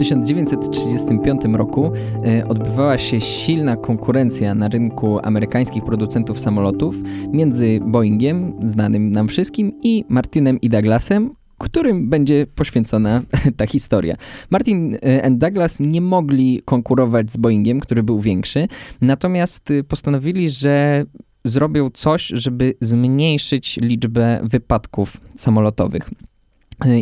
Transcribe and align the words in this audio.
1935 0.00 1.42
roku 1.52 1.92
e, 2.24 2.48
odbywała 2.48 2.98
się 2.98 3.20
silna 3.20 3.76
konkurencja 3.76 4.54
na 4.54 4.68
rynku 4.68 5.18
amerykańskich 5.22 5.84
producentów 5.84 6.40
samolotów 6.40 6.96
między 7.32 7.80
Boeingiem, 7.86 8.54
znanym 8.62 9.12
nam 9.12 9.28
wszystkim, 9.28 9.72
i 9.82 10.04
Martinem 10.08 10.60
i 10.60 10.68
Douglasem, 10.68 11.30
którym 11.58 12.08
będzie 12.08 12.46
poświęcona 12.46 13.22
ta 13.56 13.66
historia. 13.66 14.16
Martin 14.50 14.98
e, 15.02 15.24
and 15.24 15.38
Douglas 15.38 15.80
nie 15.80 16.00
mogli 16.00 16.62
konkurować 16.64 17.32
z 17.32 17.36
Boeingiem, 17.36 17.80
który 17.80 18.02
był 18.02 18.20
większy, 18.20 18.68
natomiast 19.00 19.70
e, 19.70 19.84
postanowili, 19.84 20.48
że 20.48 21.04
zrobią 21.44 21.90
coś, 21.90 22.26
żeby 22.26 22.74
zmniejszyć 22.80 23.78
liczbę 23.82 24.40
wypadków 24.42 25.16
samolotowych 25.34 26.10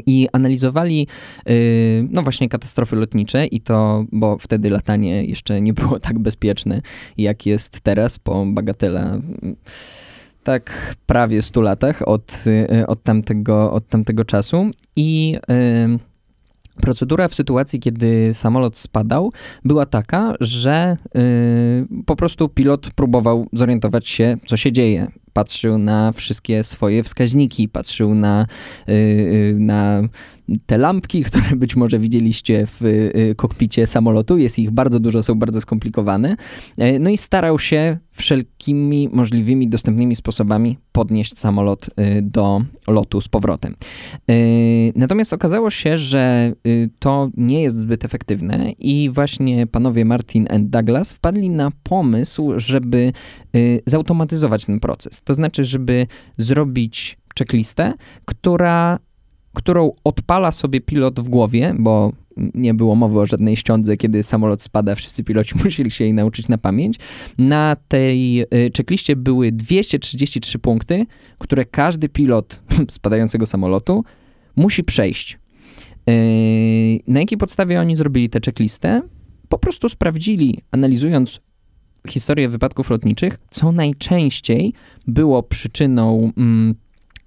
i 0.07 0.29
analizowali 0.33 1.07
no 2.11 2.23
właśnie 2.23 2.49
katastrofy 2.49 2.97
lotnicze 2.97 3.47
i 3.47 3.61
to, 3.61 4.05
bo 4.13 4.39
wtedy 4.39 4.71
latanie 4.71 5.25
jeszcze 5.25 5.61
nie 5.61 5.73
było 5.73 6.01
tak 6.01 6.19
bezpieczne 6.19 6.83
jak 7.19 7.47
jest 7.47 7.81
teraz 7.81 8.19
po 8.19 8.47
bagatela 8.47 9.19
tak 10.45 10.97
prawie 11.07 11.43
100 11.43 11.61
latach 11.61 12.09
od, 12.09 12.45
od, 12.87 13.03
tamtego, 13.03 13.73
od 13.73 13.89
tamtego 13.89 14.25
czasu 14.25 14.71
i 14.97 15.37
Procedura 16.81 17.29
w 17.29 17.35
sytuacji, 17.35 17.81
kiedy 17.81 18.31
samolot 18.35 18.79
spadał, 18.79 19.33
była 19.65 19.87
taka, 19.87 20.35
że 20.41 20.97
po 22.07 22.17
prostu 22.17 22.49
pilot 22.49 22.91
próbował 22.91 23.47
zorientować 23.53 24.09
się, 24.09 24.37
co 24.47 24.57
się 24.57 24.73
dzieje. 24.73 25.07
Patrzył 25.39 25.79
na 25.79 26.13
wszystkie 26.13 26.65
swoje 26.65 27.03
wskaźniki, 27.03 27.69
patrzył 27.69 28.15
na, 28.15 28.47
yy, 28.87 29.55
na 29.59 30.03
te 30.67 30.79
lampki, 30.79 31.23
które 31.29 31.57
być 31.57 31.77
może 31.77 31.99
widzieliście 31.99 32.67
w 32.67 32.85
y, 32.85 33.35
kokpicie 33.37 33.87
samolotu, 33.87 34.39
jest 34.39 34.59
ich 34.59 34.71
bardzo 34.71 35.01
dużo, 35.01 35.23
są 35.23 35.35
bardzo 35.35 35.61
skomplikowane. 35.61 36.37
E, 36.77 36.99
no 36.99 37.11
i 37.11 37.19
starał 37.19 37.59
się 37.59 37.99
wszelkimi 38.13 39.09
możliwymi 39.13 39.69
dostępnymi 39.69 40.17
sposobami 40.17 40.79
podnieść 40.93 41.39
samolot 41.39 41.89
y, 41.89 42.23
do 42.23 42.63
lotu 42.89 43.21
z 43.21 43.29
powrotem. 43.29 43.77
E, 44.29 44.35
natomiast 44.95 45.33
okazało 45.33 45.71
się, 45.71 45.99
że 45.99 46.53
y, 46.67 46.91
to 46.99 47.31
nie 47.37 47.63
jest 47.63 47.79
zbyt 47.79 48.05
efektywne 48.05 48.73
i 48.79 49.11
właśnie 49.11 49.67
panowie 49.67 50.05
Martin 50.05 50.47
and 50.51 50.71
Douglas 50.71 51.13
wpadli 51.13 51.51
na 51.51 51.71
pomysł, 51.83 52.53
żeby 52.57 53.13
zautomatyzować 53.87 54.67
ten 54.67 54.81
proces. 54.81 55.21
To 55.21 55.35
znaczy, 55.35 55.65
żeby 55.65 56.07
zrobić 56.39 57.19
checklistę, 57.39 57.95
która 58.25 58.99
którą 59.59 59.93
odpala 60.05 60.53
sobie 60.53 60.81
pilot 60.81 61.21
w 61.21 61.29
głowie, 61.29 61.75
bo 61.79 62.13
nie 62.55 62.75
było 62.75 62.95
mowy 62.95 63.21
o 63.21 63.27
żadnej 63.27 63.57
ściądze, 63.57 63.97
kiedy 63.97 64.23
samolot 64.23 64.63
spada, 64.63 64.95
wszyscy 64.95 65.25
piloci 65.25 65.55
musieli 65.65 65.91
się 65.91 66.05
jej 66.05 66.15
nauczyć 66.15 66.49
na 66.49 66.59
pamięć. 66.59 66.97
Na 67.39 67.77
tej 67.89 68.43
y, 68.43 68.47
checkliście 68.77 69.17
były 69.17 69.53
233 69.53 70.59
punkty, 70.59 71.07
które 71.39 71.65
każdy 71.65 72.09
pilot 72.09 72.63
spadającego 72.91 73.47
samolotu 73.47 74.05
musi 74.57 74.85
przejść. 74.85 75.39
Y, 76.11 77.01
na 77.07 77.21
jakiej 77.21 77.39
podstawie 77.39 77.81
oni 77.81 77.97
zrobili 77.97 78.31
tę 78.31 78.41
checklistę? 78.45 79.03
Po 79.49 79.59
prostu 79.59 79.89
sprawdzili, 79.89 80.61
analizując 80.71 81.41
historię 82.09 82.49
wypadków 82.49 82.91
lotniczych, 82.91 83.39
co 83.51 83.73
najczęściej 83.73 84.73
było 85.07 85.43
przyczyną 85.43 86.33
mm, 86.37 86.75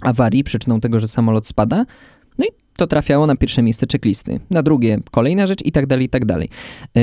awarii, 0.02 0.44
przyczyną 0.44 0.80
tego, 0.80 1.00
że 1.00 1.08
samolot 1.08 1.48
spada, 1.48 1.86
to 2.82 2.88
trafiało 2.88 3.28
na 3.28 3.36
pierwsze 3.36 3.64
miejsce 3.64 3.86
checklisty, 3.92 4.40
na 4.50 4.64
drugie 4.64 5.00
kolejna 5.12 5.48
rzecz 5.48 5.66
i 5.66 5.72
tak 5.72 5.86
dalej, 5.86 6.06
i 6.06 6.10
tak 6.10 6.26
dalej. 6.26 6.50
Yy, 6.96 7.02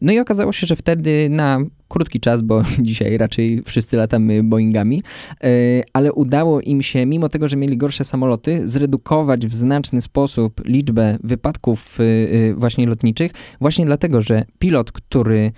no 0.00 0.12
i 0.12 0.18
okazało 0.18 0.52
się, 0.52 0.66
że 0.66 0.76
wtedy 0.76 1.28
na 1.30 1.58
krótki 1.88 2.20
czas, 2.20 2.42
bo 2.42 2.62
dzisiaj 2.78 3.18
raczej 3.18 3.62
wszyscy 3.66 3.96
latamy 3.96 4.42
Boeingami, 4.42 5.02
yy, 5.42 5.50
ale 5.92 6.12
udało 6.12 6.60
im 6.60 6.82
się, 6.82 7.06
mimo 7.06 7.28
tego, 7.28 7.48
że 7.48 7.56
mieli 7.56 7.76
gorsze 7.76 8.04
samoloty, 8.04 8.68
zredukować 8.68 9.46
w 9.46 9.54
znaczny 9.54 10.00
sposób 10.00 10.60
liczbę 10.64 11.18
wypadków 11.24 11.98
yy, 11.98 12.54
właśnie 12.54 12.86
lotniczych, 12.86 13.32
właśnie 13.60 13.86
dlatego, 13.86 14.22
że 14.22 14.44
pilot, 14.58 14.92
który 14.92 15.52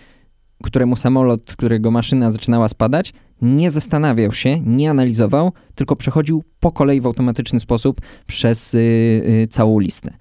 któremu 0.62 0.96
samolot, 0.96 1.52
którego 1.56 1.90
maszyna 1.90 2.30
zaczynała 2.30 2.68
spadać, 2.68 3.12
nie 3.42 3.70
zastanawiał 3.70 4.32
się, 4.32 4.60
nie 4.60 4.90
analizował, 4.90 5.52
tylko 5.74 5.96
przechodził 5.96 6.44
po 6.62 6.72
kolei 6.72 7.00
w 7.00 7.06
automatyczny 7.06 7.60
sposób 7.60 8.00
przez 8.26 8.74
y, 8.74 8.78
y, 8.78 9.48
całą 9.50 9.78
listę. 9.78 10.14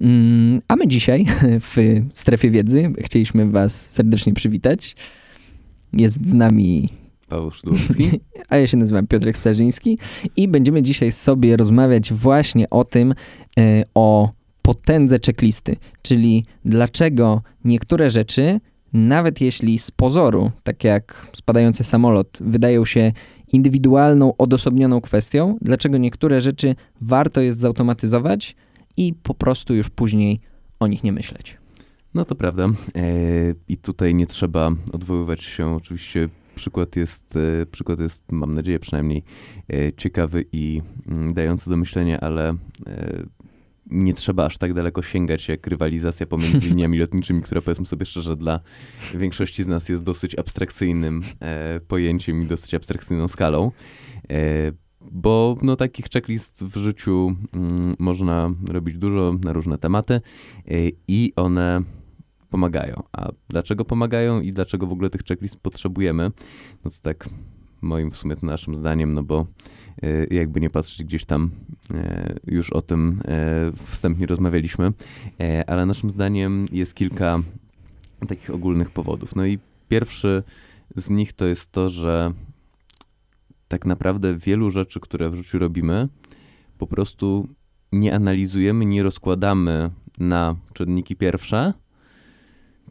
Mm, 0.00 0.60
a 0.68 0.76
my 0.76 0.88
dzisiaj 0.88 1.24
w 1.74 1.76
strefie 2.12 2.50
wiedzy 2.50 2.92
chcieliśmy 2.98 3.50
Was 3.50 3.90
serdecznie 3.90 4.34
przywitać. 4.34 4.96
Jest 5.92 6.28
z 6.28 6.34
nami 6.34 6.88
Paweł 7.28 7.50
Szydłowski. 7.50 8.10
A 8.50 8.56
ja 8.56 8.66
się 8.66 8.76
nazywam 8.76 9.06
Piotrek 9.06 9.36
Starzyński 9.36 9.98
i 10.36 10.48
będziemy 10.48 10.82
dzisiaj 10.82 11.12
sobie 11.12 11.56
rozmawiać 11.56 12.12
właśnie 12.12 12.70
o 12.70 12.84
tym, 12.84 13.14
y, 13.58 13.84
o 13.94 14.30
potędze 14.62 15.18
checklisty, 15.26 15.76
czyli 16.02 16.44
dlaczego 16.64 17.42
niektóre 17.64 18.10
rzeczy 18.10 18.60
nawet 18.92 19.40
jeśli 19.40 19.78
z 19.78 19.90
pozoru, 19.90 20.50
tak 20.62 20.84
jak 20.84 21.26
spadający 21.32 21.84
samolot, 21.84 22.38
wydają 22.40 22.84
się 22.84 23.12
indywidualną, 23.54 24.36
odosobnioną 24.36 25.00
kwestią, 25.00 25.58
dlaczego 25.60 25.98
niektóre 25.98 26.40
rzeczy 26.40 26.74
warto 27.00 27.40
jest 27.40 27.58
zautomatyzować 27.58 28.56
i 28.96 29.14
po 29.22 29.34
prostu 29.34 29.74
już 29.74 29.90
później 29.90 30.40
o 30.80 30.86
nich 30.86 31.04
nie 31.04 31.12
myśleć. 31.12 31.56
No 32.14 32.24
to 32.24 32.34
prawda. 32.34 32.64
E, 32.64 33.02
I 33.68 33.76
tutaj 33.76 34.14
nie 34.14 34.26
trzeba 34.26 34.70
odwoływać 34.92 35.42
się. 35.42 35.76
Oczywiście 35.76 36.28
przykład 36.54 36.96
jest, 36.96 37.36
e, 37.36 37.66
przykład 37.66 38.00
jest 38.00 38.32
mam 38.32 38.54
nadzieję 38.54 38.78
przynajmniej, 38.78 39.22
e, 39.72 39.92
ciekawy 39.92 40.44
i 40.52 40.82
mm, 41.08 41.34
dający 41.34 41.70
do 41.70 41.76
myślenia, 41.76 42.20
ale 42.20 42.54
nie 43.86 44.14
trzeba 44.14 44.46
aż 44.46 44.58
tak 44.58 44.74
daleko 44.74 45.02
sięgać 45.02 45.48
jak 45.48 45.66
rywalizacja 45.66 46.26
pomiędzy 46.26 46.58
liniami 46.68 46.98
lotniczymi, 46.98 47.42
która 47.42 47.60
powiedzmy 47.60 47.86
sobie 47.86 48.06
szczerze 48.06 48.36
dla 48.36 48.60
większości 49.14 49.64
z 49.64 49.68
nas 49.68 49.88
jest 49.88 50.02
dosyć 50.02 50.38
abstrakcyjnym 50.38 51.22
e, 51.40 51.80
pojęciem 51.80 52.42
i 52.42 52.46
dosyć 52.46 52.74
abstrakcyjną 52.74 53.28
skalą. 53.28 53.72
E, 54.30 54.72
bo 55.00 55.56
no, 55.62 55.76
takich 55.76 56.06
checklist 56.08 56.64
w 56.64 56.76
życiu 56.76 57.36
mm, 57.52 57.96
można 57.98 58.50
robić 58.68 58.98
dużo 58.98 59.34
na 59.44 59.52
różne 59.52 59.78
tematy 59.78 60.14
e, 60.14 60.20
i 61.08 61.32
one 61.36 61.82
pomagają. 62.50 63.02
A 63.12 63.30
dlaczego 63.48 63.84
pomagają 63.84 64.40
i 64.40 64.52
dlaczego 64.52 64.86
w 64.86 64.92
ogóle 64.92 65.10
tych 65.10 65.22
checklist 65.22 65.56
potrzebujemy? 65.56 66.30
No 66.84 66.90
to 66.90 66.96
tak 67.02 67.28
moim 67.82 68.10
w 68.10 68.16
sumie 68.16 68.36
naszym 68.42 68.74
zdaniem, 68.74 69.14
no 69.14 69.22
bo 69.22 69.46
jakby 70.30 70.60
nie 70.60 70.70
patrzeć 70.70 71.04
gdzieś 71.04 71.24
tam 71.24 71.50
e, 71.94 72.34
już 72.46 72.70
o 72.70 72.82
tym 72.82 73.20
e, 73.24 73.72
wstępnie 73.86 74.26
rozmawialiśmy, 74.26 74.92
ale 75.66 75.86
naszym 75.86 76.10
zdaniem 76.10 76.66
jest 76.72 76.94
kilka 76.94 77.42
takich 78.28 78.50
ogólnych 78.50 78.90
powodów. 78.90 79.36
No 79.36 79.46
i 79.46 79.58
pierwszy 79.88 80.42
z 80.96 81.10
nich 81.10 81.32
to 81.32 81.46
jest 81.46 81.72
to, 81.72 81.90
że 81.90 82.32
tak 83.68 83.86
naprawdę 83.86 84.38
wielu 84.38 84.70
rzeczy, 84.70 85.00
które 85.00 85.30
w 85.30 85.34
życiu 85.34 85.58
robimy, 85.58 86.08
po 86.78 86.86
prostu 86.86 87.48
nie 87.92 88.14
analizujemy, 88.14 88.84
nie 88.84 89.02
rozkładamy 89.02 89.90
na 90.18 90.56
czynniki 90.74 91.16
pierwsze, 91.16 91.72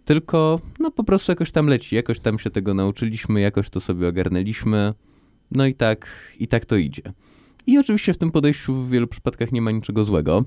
tylko 0.06 0.59
no 0.80 0.91
po 0.91 1.03
prostu 1.03 1.31
jakoś 1.31 1.52
tam 1.52 1.68
leci, 1.68 1.96
jakoś 1.96 2.20
tam 2.20 2.40
się 2.40 2.50
tego 2.50 2.74
nauczyliśmy, 2.74 3.41
jakoś 3.41 3.70
to 3.70 3.80
sobie 3.80 4.08
ogarnęliśmy, 4.08 4.94
no 5.56 5.66
i 5.66 5.74
tak, 5.74 6.08
i 6.40 6.47
tak 6.47 6.66
to 6.66 6.75
idzie. 6.75 7.02
I 7.67 7.78
oczywiście 7.78 8.14
w 8.14 8.17
tym 8.17 8.32
podejściu 8.32 8.76
w 8.76 8.90
wielu 8.90 9.08
przypadkach 9.08 9.52
nie 9.52 9.61
ma 9.61 9.72
niczego 9.72 10.03
złego, 10.03 10.46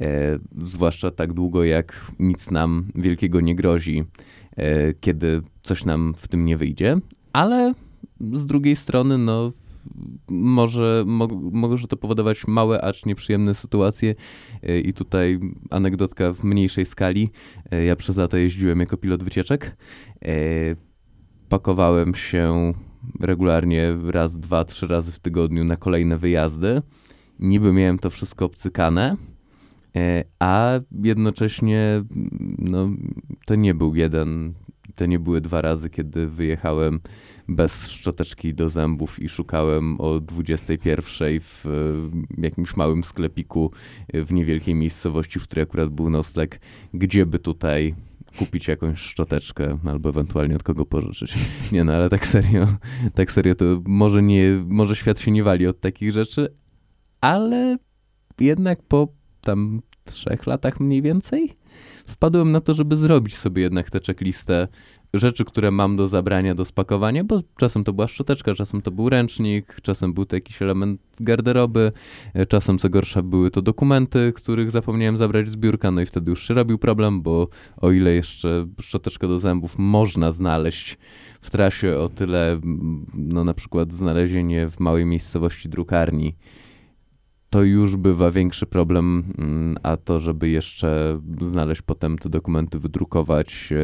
e, 0.00 0.38
zwłaszcza 0.64 1.10
tak 1.10 1.32
długo 1.32 1.64
jak 1.64 2.12
nic 2.18 2.50
nam 2.50 2.86
wielkiego 2.94 3.40
nie 3.40 3.54
grozi, 3.54 4.04
e, 4.56 4.94
kiedy 4.94 5.42
coś 5.62 5.84
nam 5.84 6.14
w 6.16 6.28
tym 6.28 6.44
nie 6.44 6.56
wyjdzie, 6.56 6.96
ale 7.32 7.74
z 8.32 8.46
drugiej 8.46 8.76
strony, 8.76 9.18
no, 9.18 9.52
może, 10.28 11.04
mo, 11.06 11.28
może 11.52 11.88
to 11.88 11.96
powodować 11.96 12.46
małe, 12.46 12.82
acz 12.82 13.06
nieprzyjemne 13.06 13.54
sytuacje. 13.54 14.14
E, 14.62 14.80
I 14.80 14.92
tutaj 14.92 15.40
anegdotka 15.70 16.32
w 16.32 16.44
mniejszej 16.44 16.86
skali. 16.86 17.30
E, 17.70 17.84
ja 17.84 17.96
przez 17.96 18.16
lata 18.16 18.38
jeździłem 18.38 18.80
jako 18.80 18.96
pilot 18.96 19.24
wycieczek. 19.24 19.76
E, 20.24 20.32
pakowałem 21.48 22.14
się 22.14 22.72
regularnie 23.20 23.96
raz, 24.06 24.38
dwa, 24.38 24.64
trzy 24.64 24.86
razy 24.86 25.12
w 25.12 25.18
tygodniu 25.18 25.64
na 25.64 25.76
kolejne 25.76 26.18
wyjazdy. 26.18 26.82
Niby 27.38 27.72
miałem 27.72 27.98
to 27.98 28.10
wszystko 28.10 28.44
obcykane, 28.44 29.16
e, 29.96 30.24
a 30.38 30.80
jednocześnie 31.02 32.04
no, 32.58 32.88
to 33.46 33.54
nie 33.54 33.74
był 33.74 33.94
jeden, 33.94 34.54
to 34.94 35.06
nie 35.06 35.18
były 35.18 35.40
dwa 35.40 35.60
razy, 35.60 35.90
kiedy 35.90 36.26
wyjechałem 36.26 37.00
bez 37.48 37.88
szczoteczki 37.88 38.54
do 38.54 38.68
zębów 38.68 39.22
i 39.22 39.28
szukałem 39.28 40.00
o 40.00 40.20
21 40.20 41.40
w 41.40 41.64
jakimś 42.38 42.76
małym 42.76 43.04
sklepiku 43.04 43.70
w 44.14 44.32
niewielkiej 44.32 44.74
miejscowości, 44.74 45.40
w 45.40 45.42
której 45.42 45.62
akurat 45.62 45.88
był 45.88 46.10
nocleg, 46.10 46.60
gdzie 46.94 47.26
by 47.26 47.38
tutaj 47.38 47.94
kupić 48.38 48.68
jakąś 48.68 48.98
szczoteczkę 48.98 49.78
albo 49.86 50.08
ewentualnie 50.08 50.56
od 50.56 50.62
kogo 50.62 50.86
pożyczyć. 50.86 51.34
Nie 51.72 51.84
no, 51.84 51.92
ale 51.92 52.08
tak 52.08 52.26
serio, 52.26 52.66
tak 53.14 53.32
serio 53.32 53.54
to 53.54 53.64
może 53.86 54.22
nie, 54.22 54.64
może 54.66 54.96
świat 54.96 55.20
się 55.20 55.30
nie 55.30 55.44
wali 55.44 55.66
od 55.66 55.80
takich 55.80 56.12
rzeczy, 56.12 56.54
ale 57.20 57.76
jednak 58.40 58.82
po 58.82 59.08
tam 59.40 59.82
trzech 60.04 60.46
latach 60.46 60.80
mniej 60.80 61.02
więcej 61.02 61.56
wpadłem 62.06 62.52
na 62.52 62.60
to, 62.60 62.74
żeby 62.74 62.96
zrobić 62.96 63.36
sobie 63.36 63.62
jednak 63.62 63.90
tę 63.90 64.00
checklistę 64.06 64.68
rzeczy, 65.18 65.44
które 65.44 65.70
mam 65.70 65.96
do 65.96 66.08
zabrania, 66.08 66.54
do 66.54 66.64
spakowania, 66.64 67.24
bo 67.24 67.42
czasem 67.56 67.84
to 67.84 67.92
była 67.92 68.08
szczoteczka, 68.08 68.54
czasem 68.54 68.82
to 68.82 68.90
był 68.90 69.08
ręcznik, 69.08 69.76
czasem 69.82 70.12
był 70.14 70.26
to 70.26 70.36
jakiś 70.36 70.62
element 70.62 71.00
garderoby, 71.20 71.92
e, 72.34 72.46
czasem 72.46 72.78
co 72.78 72.88
gorsza 72.88 73.22
były 73.22 73.50
to 73.50 73.62
dokumenty, 73.62 74.32
których 74.36 74.70
zapomniałem 74.70 75.16
zabrać 75.16 75.48
z 75.48 75.56
biurka, 75.56 75.90
no 75.90 76.00
i 76.00 76.06
wtedy 76.06 76.30
już 76.30 76.48
się 76.48 76.54
robił 76.54 76.78
problem, 76.78 77.22
bo 77.22 77.48
o 77.76 77.90
ile 77.90 78.14
jeszcze 78.14 78.66
szczoteczkę 78.80 79.28
do 79.28 79.38
zębów 79.38 79.78
można 79.78 80.32
znaleźć 80.32 80.98
w 81.40 81.50
trasie, 81.50 81.96
o 81.96 82.08
tyle 82.08 82.60
no 83.14 83.44
na 83.44 83.54
przykład 83.54 83.92
znalezienie 83.92 84.70
w 84.70 84.80
małej 84.80 85.04
miejscowości 85.04 85.68
drukarni 85.68 86.34
to 87.50 87.62
już 87.62 87.96
bywa 87.96 88.30
większy 88.30 88.66
problem, 88.66 89.24
mm, 89.38 89.76
a 89.82 89.96
to, 89.96 90.20
żeby 90.20 90.48
jeszcze 90.48 91.20
znaleźć 91.40 91.82
potem 91.82 92.18
te 92.18 92.28
dokumenty, 92.28 92.78
wydrukować, 92.78 93.72
e, 93.72 93.76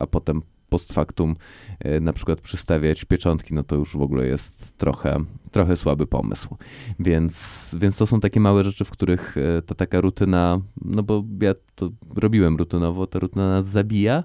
a 0.00 0.06
potem 0.06 0.42
post 0.70 0.92
factum 0.92 1.36
e, 1.80 2.00
na 2.00 2.12
przykład 2.12 2.40
przystawiać 2.40 3.04
pieczątki, 3.04 3.54
no 3.54 3.62
to 3.62 3.76
już 3.76 3.96
w 3.96 4.02
ogóle 4.02 4.26
jest 4.26 4.78
trochę, 4.78 5.24
trochę 5.50 5.76
słaby 5.76 6.06
pomysł. 6.06 6.56
Więc, 7.00 7.76
więc 7.80 7.96
to 7.96 8.06
są 8.06 8.20
takie 8.20 8.40
małe 8.40 8.64
rzeczy, 8.64 8.84
w 8.84 8.90
których 8.90 9.36
e, 9.36 9.62
ta 9.62 9.74
taka 9.74 10.00
rutyna, 10.00 10.60
no 10.84 11.02
bo 11.02 11.24
ja 11.42 11.54
to 11.74 11.90
robiłem 12.16 12.56
rutynowo, 12.56 13.06
ta 13.06 13.18
rutyna 13.18 13.48
nas 13.48 13.66
zabija, 13.66 14.24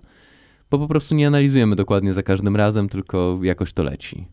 bo 0.71 0.79
po 0.79 0.87
prostu 0.87 1.15
nie 1.15 1.27
analizujemy 1.27 1.75
dokładnie 1.75 2.13
za 2.13 2.23
każdym 2.23 2.55
razem, 2.55 2.89
tylko 2.89 3.39
jakoś 3.43 3.73
to 3.73 3.83
leci. 3.83 4.27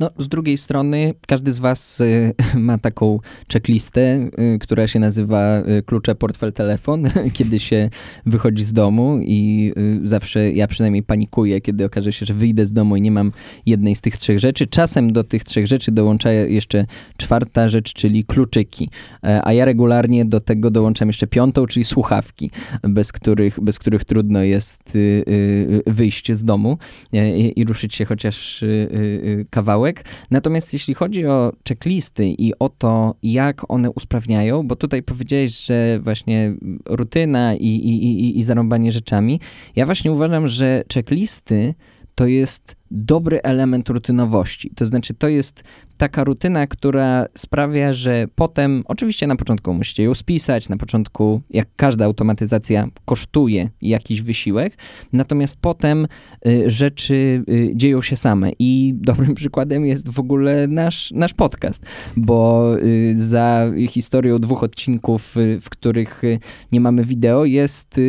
No, 0.00 0.10
z 0.18 0.28
drugiej 0.28 0.58
strony, 0.58 1.14
każdy 1.26 1.52
z 1.52 1.58
Was 1.58 2.00
y, 2.00 2.34
ma 2.54 2.78
taką 2.78 3.18
checklistę, 3.52 4.28
y, 4.54 4.58
która 4.58 4.88
się 4.88 4.98
nazywa 4.98 5.58
y, 5.58 5.82
klucze, 5.82 6.14
portfel, 6.14 6.52
telefon, 6.52 7.04
kiedy 7.36 7.58
się 7.58 7.90
wychodzi 8.26 8.64
z 8.64 8.72
domu 8.72 9.18
i 9.22 9.72
zawsze 10.04 10.52
ja 10.52 10.68
przynajmniej 10.68 11.02
panikuję, 11.02 11.60
kiedy 11.60 11.84
okaże 11.84 12.12
się, 12.12 12.26
że 12.26 12.34
wyjdę 12.34 12.66
z 12.66 12.72
domu 12.72 12.96
i 12.96 13.00
nie 13.00 13.10
mam 13.10 13.32
jednej 13.66 13.94
z 13.94 14.00
tych 14.00 14.16
trzech 14.16 14.38
rzeczy. 14.38 14.66
Czasem 14.66 15.12
do 15.12 15.24
tych 15.24 15.44
trzech 15.44 15.66
rzeczy 15.66 15.92
dołącza 15.92 16.32
jeszcze 16.32 16.86
czwarta 17.16 17.68
rzecz, 17.68 17.92
czyli 17.92 18.24
kluczyki, 18.24 18.90
e, 19.24 19.40
a 19.44 19.52
ja 19.52 19.64
regularnie 19.64 20.24
do 20.24 20.40
tego 20.40 20.70
dołączam 20.70 21.08
jeszcze 21.08 21.26
piątą, 21.26 21.66
czyli 21.66 21.84
słuchawki, 21.84 22.50
bez 22.82 23.12
których, 23.12 23.60
bez 23.60 23.78
których 23.78 24.04
trudno 24.04 24.42
jest 24.42 24.92
wyjść 25.86 26.32
z 26.32 26.44
domu 26.44 26.78
e, 27.12 27.38
i 27.38 27.64
ruszyć 27.64 27.94
się 27.94 28.04
chociaż 28.04 28.64
kawałek. 29.54 30.04
Natomiast 30.30 30.72
jeśli 30.72 30.94
chodzi 30.94 31.26
o 31.26 31.52
checklisty 31.68 32.26
i 32.28 32.52
o 32.58 32.68
to, 32.68 33.14
jak 33.22 33.70
one 33.70 33.90
usprawniają, 33.90 34.66
bo 34.66 34.76
tutaj 34.76 35.02
powiedziałeś, 35.02 35.66
że 35.66 36.00
właśnie 36.02 36.54
rutyna 36.86 37.54
i, 37.54 37.66
i, 37.66 38.04
i, 38.04 38.38
i 38.38 38.42
zarąbanie 38.42 38.92
rzeczami, 38.92 39.40
ja 39.76 39.86
właśnie 39.86 40.12
uważam, 40.12 40.48
że 40.48 40.84
checklisty 40.94 41.74
to 42.14 42.26
jest 42.26 42.76
dobry 42.90 43.42
element 43.42 43.88
rutynowości. 43.88 44.70
To 44.76 44.86
znaczy, 44.86 45.14
to 45.14 45.28
jest 45.28 45.62
taka 45.96 46.24
rutyna, 46.24 46.66
która 46.66 47.26
sprawia, 47.34 47.92
że 47.92 48.26
potem, 48.34 48.82
oczywiście 48.86 49.26
na 49.26 49.36
początku 49.36 49.74
musicie 49.74 50.02
ją 50.02 50.14
spisać, 50.14 50.68
na 50.68 50.76
początku, 50.76 51.40
jak 51.50 51.68
każda 51.76 52.04
automatyzacja, 52.04 52.88
kosztuje 53.04 53.70
jakiś 53.82 54.22
wysiłek, 54.22 54.78
natomiast 55.12 55.56
potem 55.60 56.06
y, 56.46 56.70
rzeczy 56.70 57.44
y, 57.48 57.72
dzieją 57.74 58.02
się 58.02 58.16
same. 58.16 58.50
I 58.58 58.94
dobrym 59.10 59.34
przykładem 59.34 59.86
jest 59.86 60.08
w 60.08 60.18
ogóle 60.18 60.66
nasz, 60.66 61.10
nasz 61.10 61.34
podcast, 61.34 61.82
bo 62.16 62.70
y, 62.78 63.14
za 63.16 63.70
historią 63.88 64.38
dwóch 64.38 64.62
odcinków, 64.62 65.34
w 65.60 65.70
których 65.70 66.22
nie 66.72 66.80
mamy 66.80 67.04
wideo, 67.04 67.44
jest, 67.44 68.00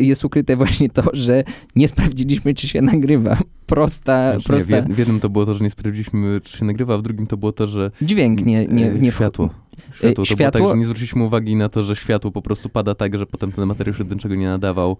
jest 0.00 0.24
ukryte 0.24 0.56
właśnie 0.56 0.88
to, 0.88 1.02
że 1.12 1.44
nie 1.76 1.88
sprawdziliśmy, 1.88 2.54
czy 2.54 2.68
się 2.68 2.82
nagrywa 2.82 3.38
prosta, 3.66 4.22
znaczy, 4.22 4.46
prosta... 4.46 4.82
W 4.82 4.98
jednym 4.98 5.20
to 5.20 5.28
było 5.28 5.46
to, 5.46 5.54
że 5.54 5.64
nie 5.64 5.70
sprawdziliśmy, 5.70 6.40
czy 6.44 6.58
się 6.58 6.64
nagrywa, 6.64 6.94
a 6.94 6.98
w 6.98 7.02
drugim 7.02 7.26
to 7.26 7.36
było 7.36 7.52
to, 7.52 7.66
że... 7.66 7.90
Dźwięk 8.02 8.46
nie... 8.46 8.66
nie, 8.66 8.90
nie 8.90 9.12
światło. 9.12 9.50
Światło. 9.94 10.14
To 10.14 10.24
światło... 10.24 10.58
było 10.58 10.68
tak, 10.68 10.76
że 10.76 10.78
nie 10.78 10.84
zwróciliśmy 10.84 11.24
uwagi 11.24 11.56
na 11.56 11.68
to, 11.68 11.82
że 11.82 11.96
światło 11.96 12.30
po 12.30 12.42
prostu 12.42 12.68
pada 12.68 12.94
tak, 12.94 13.18
że 13.18 13.26
potem 13.26 13.52
ten 13.52 13.66
materiał 13.66 13.94
się 13.94 14.04
do 14.04 14.14
niczego 14.14 14.34
nie 14.34 14.46
nadawał. 14.46 14.96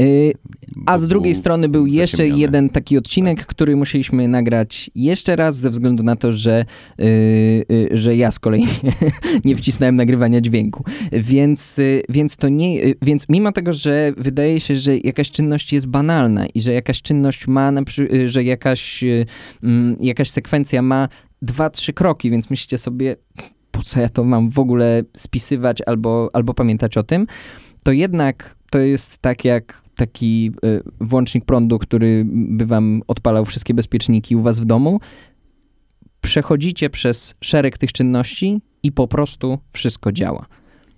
Y, 0.00 0.32
a 0.86 0.98
z 0.98 1.06
drugiej 1.06 1.34
strony 1.34 1.68
był 1.68 1.86
jeszcze 1.86 2.28
jeden 2.28 2.70
taki 2.70 2.98
odcinek, 2.98 3.38
tak. 3.38 3.46
który 3.46 3.76
musieliśmy 3.76 4.28
nagrać 4.28 4.90
jeszcze 4.94 5.36
raz 5.36 5.56
ze 5.56 5.70
względu 5.70 6.02
na 6.02 6.16
to, 6.16 6.32
że, 6.32 6.64
yy, 6.98 7.06
yy, 7.68 7.88
że 7.92 8.16
ja 8.16 8.30
z 8.30 8.38
kolei 8.38 8.66
nie, 9.44 9.56
wcisnąłem 9.56 9.96
nagrywania 9.96 10.40
dźwięku. 10.40 10.84
Więc, 11.12 11.80
więc 12.08 12.36
to 12.36 12.48
nie, 12.48 12.84
y, 12.84 12.94
więc 13.02 13.28
mimo 13.28 13.52
tego, 13.52 13.72
że 13.72 14.12
wydaje 14.16 14.60
się, 14.60 14.76
że 14.76 14.98
jakaś 14.98 15.30
czynność 15.30 15.72
jest 15.72 15.86
banalna 15.86 16.46
i 16.46 16.60
że 16.60 16.72
jakaś 16.72 17.02
czynność 17.02 17.46
ma, 17.48 17.72
y, 17.98 18.28
że 18.28 18.44
jakaś, 18.44 19.02
y, 19.02 19.26
mm, 19.62 19.96
jakaś 20.00 20.30
sekwencja 20.30 20.82
ma 20.82 21.08
dwa, 21.42 21.70
trzy 21.70 21.92
kroki, 21.92 22.30
więc 22.30 22.50
myślicie 22.50 22.78
sobie, 22.78 23.16
po 23.70 23.82
co 23.82 24.00
ja 24.00 24.08
to 24.08 24.24
mam 24.24 24.50
w 24.50 24.58
ogóle 24.58 25.02
spisywać 25.16 25.82
albo, 25.86 26.30
albo 26.32 26.54
pamiętać 26.54 26.96
o 26.96 27.02
tym, 27.02 27.26
to 27.82 27.92
jednak 27.92 28.56
to 28.70 28.78
jest 28.78 29.18
tak 29.18 29.44
jak 29.44 29.82
taki 30.00 30.52
e, 30.64 30.80
włącznik 31.00 31.44
prądu, 31.44 31.78
który 31.78 32.24
by 32.26 32.66
wam 32.66 33.02
odpalał 33.08 33.44
wszystkie 33.44 33.74
bezpieczniki 33.74 34.36
u 34.36 34.42
was 34.42 34.60
w 34.60 34.64
domu. 34.64 35.00
Przechodzicie 36.20 36.90
przez 36.90 37.36
szereg 37.40 37.78
tych 37.78 37.92
czynności 37.92 38.60
i 38.82 38.92
po 38.92 39.08
prostu 39.08 39.58
wszystko 39.72 40.12
działa. 40.12 40.46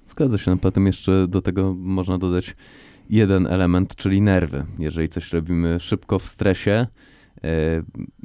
Zgadza 0.06 0.38
się. 0.38 0.50
No 0.50 0.56
potem 0.56 0.86
jeszcze 0.86 1.28
do 1.28 1.42
tego 1.42 1.74
można 1.78 2.18
dodać 2.18 2.56
jeden 3.10 3.46
element, 3.46 3.96
czyli 3.96 4.20
nerwy. 4.20 4.64
Jeżeli 4.78 5.08
coś 5.08 5.32
robimy 5.32 5.80
szybko 5.80 6.18
w 6.18 6.26
stresie, 6.26 6.86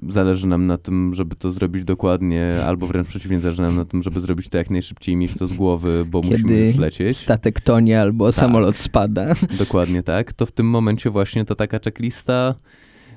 zależy 0.08 0.48
nam 0.48 0.68
na 0.68 0.78
tym, 0.78 1.14
żeby 1.14 1.36
to 1.36 1.52
zrobić 1.52 1.84
dokładnie, 1.84 2.54
albo 2.66 2.88
wręcz 2.88 3.08
przeciwnie, 3.08 3.40
zależy 3.40 3.62
nam 3.62 3.76
na 3.76 3.86
tym, 3.86 4.04
żeby 4.04 4.20
zrobić 4.20 4.50
to 4.50 4.58
jak 4.58 4.70
najszybciej, 4.70 5.16
mieć 5.16 5.34
to 5.38 5.48
z 5.48 5.54
głowy, 5.54 6.06
bo 6.06 6.22
Kiedy 6.22 6.34
musimy 6.34 6.60
już 6.60 6.76
lecieć. 6.78 7.18
statek 7.18 7.62
tonie 7.62 8.02
albo 8.02 8.26
tak, 8.26 8.36
samolot 8.36 8.76
spada. 8.76 9.34
Dokładnie 9.60 10.04
tak. 10.04 10.34
To 10.34 10.46
w 10.46 10.52
tym 10.52 10.70
momencie 10.70 11.10
właśnie 11.10 11.46
ta 11.46 11.56
taka 11.56 11.80
checklista 11.80 12.56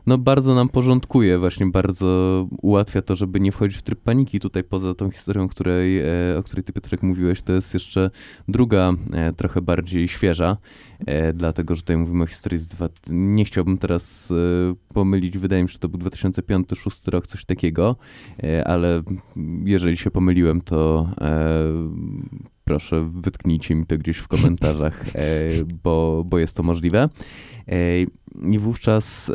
no 0.07 0.19
bardzo 0.19 0.55
nam 0.55 0.69
porządkuje, 0.69 1.39
właśnie 1.39 1.67
bardzo 1.67 2.47
ułatwia 2.63 3.03
to, 3.03 3.17
żeby 3.17 3.41
nie 3.41 3.53
wchodzić 3.53 3.79
w 3.79 3.83
tryb 3.83 4.01
paniki. 4.01 4.41
Tutaj 4.41 4.65
poza 4.65 4.95
tą 4.95 5.11
historią, 5.11 5.49
której, 5.49 5.99
e, 5.99 6.05
o 6.39 6.43
której 6.43 6.65
ty 6.65 6.73
Piotrek 6.73 7.03
mówiłeś, 7.03 7.43
to 7.43 7.53
jest 7.53 7.75
jeszcze 7.75 8.11
druga, 8.49 8.93
e, 9.13 9.33
trochę 9.33 9.61
bardziej 9.61 10.09
świeża, 10.09 10.57
e, 11.07 11.33
dlatego, 11.33 11.75
że 11.75 11.83
tutaj 11.83 11.97
mówimy 11.97 12.25
o 12.25 12.27
historii 12.27 12.59
z 12.59 12.69
dwa... 12.69 12.89
Nie 13.11 13.45
chciałbym 13.45 13.79
teraz 13.79 14.33
pomylić, 14.95 15.39
wydaje 15.39 15.63
mi 15.63 15.69
się, 15.69 15.73
że 15.73 15.79
to 15.79 15.89
był 15.89 16.01
2005-2006 16.01 17.11
rok, 17.11 17.27
coś 17.27 17.45
takiego, 17.45 17.97
ale 18.65 19.03
jeżeli 19.65 19.97
się 19.97 20.11
pomyliłem, 20.11 20.61
to 20.61 21.09
proszę 22.65 23.11
wytknijcie 23.15 23.75
mi 23.75 23.87
to 23.87 23.99
gdzieś 23.99 24.17
w 24.17 24.29
komentarzach, 24.29 25.05
bo, 25.85 26.25
bo 26.27 26.39
jest 26.39 26.57
to 26.57 26.63
możliwe. 26.63 27.09
I 28.53 28.59
wówczas 28.59 29.31
e, 29.31 29.35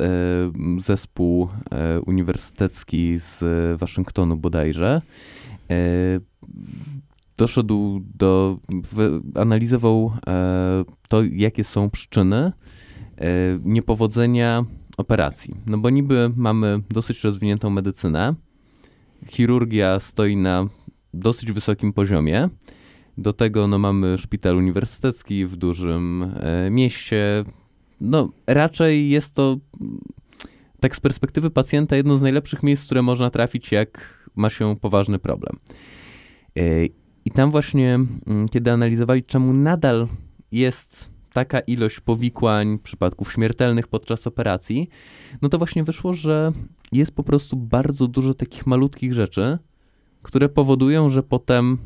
zespół 0.79 1.49
e, 1.71 2.01
uniwersytecki 2.01 3.19
z 3.19 3.43
Waszyngtonu 3.79 4.37
bodajże 4.37 5.01
e, 5.69 5.75
doszedł 7.37 8.01
do, 8.15 8.57
analizował 9.35 10.11
to, 11.07 11.23
jakie 11.23 11.63
są 11.63 11.89
przyczyny 11.89 12.51
niepowodzenia 13.63 14.65
operacji. 14.97 15.55
No 15.67 15.77
bo 15.77 15.89
niby 15.89 16.31
mamy 16.35 16.81
dosyć 16.89 17.23
rozwiniętą 17.23 17.69
medycynę, 17.69 18.35
chirurgia 19.27 19.99
stoi 19.99 20.37
na 20.37 20.67
dosyć 21.13 21.51
wysokim 21.51 21.93
poziomie, 21.93 22.49
do 23.17 23.33
tego 23.33 23.67
no, 23.67 23.79
mamy 23.79 24.17
szpital 24.17 24.55
uniwersytecki 24.55 25.45
w 25.45 25.55
dużym 25.55 26.33
mieście, 26.71 27.45
no 28.01 28.29
raczej 28.47 29.09
jest 29.09 29.35
to 29.35 29.57
tak 30.79 30.95
z 30.95 30.99
perspektywy 30.99 31.49
pacjenta 31.49 31.95
jedno 31.95 32.17
z 32.17 32.21
najlepszych 32.21 32.63
miejsc, 32.63 32.83
w 32.83 32.85
które 32.85 33.01
można 33.01 33.29
trafić, 33.29 33.71
jak 33.71 34.19
ma 34.35 34.49
się 34.49 34.75
poważny 34.81 35.19
problem. 35.19 35.59
E, 36.57 36.85
I 37.25 37.31
tam 37.31 37.51
właśnie, 37.51 37.93
mm, 37.93 38.49
kiedy 38.51 38.71
analizowali, 38.71 39.23
czemu 39.23 39.53
nadal 39.53 40.07
jest 40.51 41.11
taka 41.33 41.59
ilość 41.59 41.99
powikłań, 41.99 42.79
przypadków 42.79 43.33
śmiertelnych 43.33 43.87
podczas 43.87 44.27
operacji, 44.27 44.89
no 45.41 45.49
to 45.49 45.57
właśnie 45.57 45.83
wyszło, 45.83 46.13
że 46.13 46.51
jest 46.91 47.15
po 47.15 47.23
prostu 47.23 47.57
bardzo 47.57 48.07
dużo 48.07 48.33
takich 48.33 48.67
malutkich 48.67 49.13
rzeczy, 49.13 49.57
które 50.21 50.49
powodują, 50.49 51.09
że 51.09 51.23
potem 51.23 51.77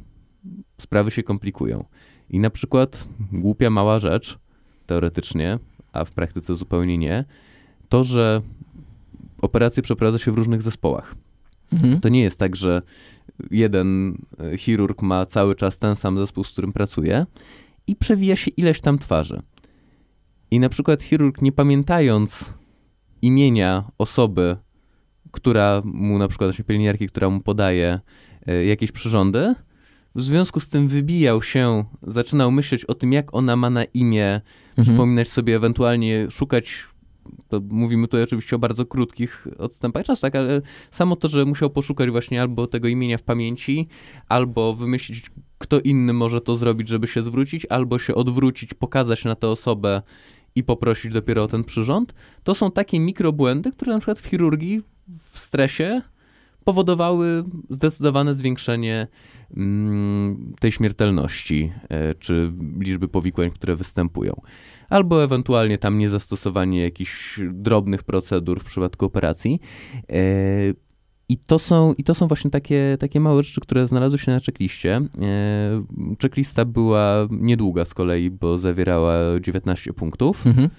sprawy 0.78 1.12
się 1.12 1.24
komplikują. 1.24 1.86
I 2.30 2.40
na 2.40 2.50
przykład 2.50 3.08
głupia 3.32 3.70
mała 3.70 4.00
rzecz, 4.00 4.40
teoretycznie, 4.86 5.60
a 5.94 6.06
w 6.06 6.12
praktyce 6.12 6.56
zupełnie 6.56 6.98
nie, 6.98 7.26
to, 7.90 8.04
że 8.04 8.42
operacje 9.42 9.84
przeprowadza 9.84 10.18
się 10.18 10.32
w 10.32 10.36
różnych 10.36 10.62
zespołach. 10.62 11.16
Mhm. 11.74 12.00
To 12.00 12.10
nie 12.10 12.22
jest 12.22 12.40
tak, 12.40 12.56
że 12.56 12.82
jeden 13.52 14.18
e, 14.40 14.58
chirurg 14.58 15.02
ma 15.02 15.26
cały 15.26 15.56
czas 15.56 15.78
ten 15.78 15.96
sam 15.96 16.20
zespół, 16.20 16.44
z 16.44 16.52
którym 16.52 16.74
pracuje 16.74 17.26
i 17.88 17.96
przewija 17.96 18.36
się 18.36 18.52
ileś 18.52 18.82
tam 18.82 19.00
twarzy. 19.00 19.42
I 20.52 20.60
na 20.60 20.70
przykład 20.70 21.04
chirurg, 21.04 21.42
nie 21.42 21.52
pamiętając 21.52 22.54
imienia 23.22 23.84
osoby, 23.98 24.58
która 25.32 25.82
mu, 25.86 26.18
na 26.18 26.28
przykład 26.28 26.50
właśnie 26.50 26.66
pielęgniarki, 26.66 27.08
która 27.08 27.30
mu 27.30 27.40
podaje 27.40 28.00
e, 28.48 28.66
jakieś 28.66 28.92
przyrządy, 28.92 29.56
w 30.16 30.22
związku 30.22 30.60
z 30.60 30.70
tym 30.70 30.88
wybijał 30.88 31.42
się, 31.42 31.86
zaczynał 32.04 32.52
myśleć 32.52 32.86
o 32.86 32.94
tym, 32.94 33.14
jak 33.14 33.36
ona 33.36 33.56
ma 33.56 33.70
na 33.70 33.84
imię, 33.84 34.42
mhm. 34.80 34.96
przypominać 34.96 35.28
sobie, 35.28 35.56
ewentualnie 35.56 36.32
szukać 36.32 36.88
to 37.48 37.62
mówimy 37.70 38.08
tutaj 38.08 38.24
oczywiście 38.24 38.56
o 38.56 38.60
bardzo 38.60 38.86
krótkich 38.86 39.48
odstępach 39.58 40.06
czasu, 40.06 40.22
tak, 40.22 40.36
ale 40.36 40.62
samo 40.92 41.16
to, 41.16 41.28
że 41.28 41.46
musiał 41.46 41.70
poszukać 41.70 42.10
właśnie 42.10 42.42
albo 42.42 42.68
tego 42.68 42.88
imienia 42.88 43.18
w 43.18 43.24
pamięci, 43.24 43.88
albo 44.28 44.74
wymyślić, 44.74 45.32
kto 45.58 45.80
inny 45.80 46.14
może 46.14 46.42
to 46.42 46.56
zrobić, 46.56 46.88
żeby 46.88 47.08
się 47.08 47.22
zwrócić, 47.22 47.66
albo 47.70 48.00
się 48.00 48.16
odwrócić, 48.16 48.74
pokazać 48.74 49.26
na 49.26 49.36
tę 49.36 49.48
osobę 49.48 50.02
i 50.56 50.64
poprosić 50.64 51.14
dopiero 51.14 51.44
o 51.44 51.48
ten 51.48 51.64
przyrząd, 51.64 52.14
to 52.44 52.56
są 52.56 52.72
takie 52.72 53.00
mikrobłędy, 53.00 53.72
które 53.72 53.94
na 53.94 54.00
przykład 54.00 54.20
w 54.20 54.26
chirurgii 54.26 54.82
w 55.32 55.40
stresie 55.40 56.02
powodowały 56.64 57.44
zdecydowane 57.70 58.34
zwiększenie 58.34 59.08
tej 60.60 60.72
śmiertelności, 60.72 61.72
e, 61.90 62.16
czy 62.16 62.52
liczby 62.80 63.08
powikłań, 63.08 63.52
które 63.52 63.76
występują 63.76 64.42
albo 64.90 65.24
ewentualnie 65.24 65.78
tam 65.78 65.98
niezastosowanie 65.98 66.82
jakichś 66.82 67.40
drobnych 67.54 68.04
procedur 68.04 68.60
w 68.60 68.64
przypadku 68.64 69.06
operacji. 69.06 69.60
E, 70.10 70.24
I 71.30 71.38
to 71.38 71.60
są, 71.60 71.94
i 71.94 72.04
to 72.04 72.16
są 72.16 72.28
właśnie 72.28 72.52
takie, 72.52 72.98
takie 73.00 73.20
małe 73.20 73.44
rzeczy, 73.44 73.62
które 73.62 73.88
znalazły 73.88 74.20
się 74.20 74.32
na 74.32 74.40
checkliście. 74.40 74.96
E, 74.96 75.84
checklista 76.22 76.66
była 76.66 77.28
niedługa 77.32 77.86
z 77.86 77.94
kolei, 77.94 78.32
bo 78.32 78.58
zawierała 78.58 79.40
19 79.40 79.94
punktów. 79.94 80.48
Mhm. 80.48 80.70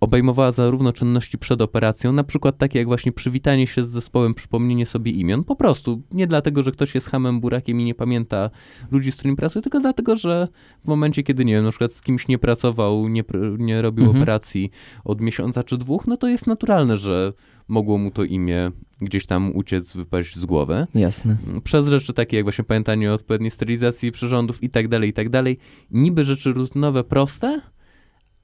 Obejmowała 0.00 0.50
zarówno 0.50 0.92
czynności 0.92 1.38
przed 1.38 1.62
operacją, 1.62 2.12
na 2.12 2.24
przykład 2.24 2.58
takie 2.58 2.78
jak 2.78 2.88
właśnie 2.88 3.12
przywitanie 3.12 3.66
się 3.66 3.84
z 3.84 3.88
zespołem, 3.88 4.34
przypomnienie 4.34 4.86
sobie 4.86 5.12
imion, 5.12 5.44
po 5.44 5.56
prostu. 5.56 6.02
Nie 6.12 6.26
dlatego, 6.26 6.62
że 6.62 6.72
ktoś 6.72 6.94
jest 6.94 7.10
hamem, 7.10 7.40
burakiem 7.40 7.80
i 7.80 7.84
nie 7.84 7.94
pamięta 7.94 8.50
ludzi, 8.90 9.12
z 9.12 9.16
którymi 9.16 9.36
pracuje, 9.36 9.62
tylko 9.62 9.80
dlatego, 9.80 10.16
że 10.16 10.48
w 10.84 10.88
momencie, 10.88 11.22
kiedy, 11.22 11.44
nie 11.44 11.52
wiem, 11.52 11.64
na 11.64 11.70
przykład 11.70 11.92
z 11.92 12.02
kimś 12.02 12.28
nie 12.28 12.38
pracował, 12.38 13.08
nie, 13.08 13.24
nie 13.58 13.82
robił 13.82 14.04
mhm. 14.04 14.22
operacji 14.22 14.70
od 15.04 15.20
miesiąca 15.20 15.62
czy 15.62 15.78
dwóch, 15.78 16.06
no 16.06 16.16
to 16.16 16.28
jest 16.28 16.46
naturalne, 16.46 16.96
że 16.96 17.32
mogło 17.68 17.98
mu 17.98 18.10
to 18.10 18.24
imię 18.24 18.70
gdzieś 19.00 19.26
tam 19.26 19.56
uciec, 19.56 19.96
wypaść 19.96 20.36
z 20.36 20.44
głowy. 20.44 20.86
Jasne. 20.94 21.36
Przez 21.64 21.88
rzeczy 21.88 22.12
takie 22.12 22.36
jak 22.36 22.44
właśnie 22.44 22.64
pamiętanie 22.64 23.10
o 23.10 23.14
odpowiedniej 23.14 23.50
sterylizacji 23.50 24.12
przyrządów 24.12 24.62
i 24.62 24.70
tak 24.70 24.88
dalej, 24.88 25.10
i 25.10 25.12
tak 25.12 25.28
dalej. 25.28 25.58
Niby 25.90 26.24
rzeczy 26.24 26.52
rutynowe, 26.52 27.04
proste, 27.04 27.60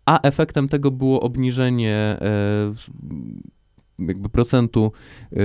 a 0.07 0.21
efektem 0.21 0.69
tego 0.69 0.91
było 0.91 1.21
obniżenie 1.21 1.97
e, 1.97 2.17
jakby 3.99 4.29
procentu 4.29 4.93
e, 5.33 5.37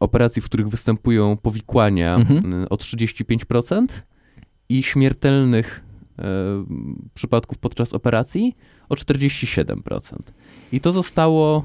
operacji, 0.00 0.42
w 0.42 0.44
których 0.44 0.68
występują 0.68 1.36
powikłania 1.36 2.14
mhm. 2.16 2.62
E, 2.62 2.68
o 2.68 2.76
35% 2.76 3.86
i 4.68 4.82
śmiertelnych 4.82 5.82
przypadków 7.14 7.58
podczas 7.58 7.92
operacji 7.92 8.56
o 8.88 8.94
47%. 8.94 10.16
I 10.72 10.80
to 10.80 10.92
zostało 10.92 11.64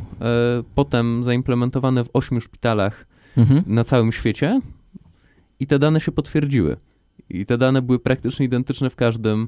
potem 0.76 1.24
zaimplementowane 1.24 2.04
w 2.04 2.10
ośmiu 2.14 2.42
szpitalach 2.42 3.08
mhm. 3.38 3.64
na 3.68 3.84
całym 3.84 4.12
świecie 4.12 4.62
i 5.60 5.68
te 5.68 5.80
dane 5.80 6.02
się 6.02 6.12
potwierdziły. 6.12 6.78
I 7.30 7.46
te 7.46 7.58
dane 7.58 7.82
były 7.82 8.00
praktycznie 8.00 8.46
identyczne 8.46 8.90
w 8.90 8.96
każdym 8.96 9.48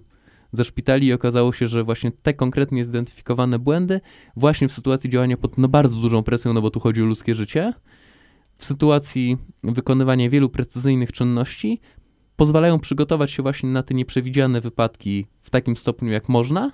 ze 0.53 0.63
szpitali 0.63 1.07
i 1.07 1.13
okazało 1.13 1.53
się, 1.53 1.67
że 1.67 1.83
właśnie 1.83 2.11
te 2.11 2.33
konkretnie 2.33 2.85
zidentyfikowane 2.85 3.59
błędy 3.59 4.01
właśnie 4.35 4.67
w 4.67 4.71
sytuacji 4.71 5.09
działania 5.09 5.37
pod 5.37 5.57
no, 5.57 5.67
bardzo 5.67 5.99
dużą 5.99 6.23
presją, 6.23 6.53
no 6.53 6.61
bo 6.61 6.69
tu 6.69 6.79
chodzi 6.79 7.01
o 7.01 7.05
ludzkie 7.05 7.35
życie, 7.35 7.73
w 8.57 8.65
sytuacji 8.65 9.37
wykonywania 9.63 10.29
wielu 10.29 10.49
precyzyjnych 10.49 11.11
czynności 11.11 11.81
pozwalają 12.35 12.79
przygotować 12.79 13.31
się 13.31 13.43
właśnie 13.43 13.69
na 13.69 13.83
te 13.83 13.93
nieprzewidziane 13.93 14.61
wypadki 14.61 15.25
w 15.41 15.49
takim 15.49 15.77
stopniu 15.77 16.11
jak 16.11 16.29
można 16.29 16.71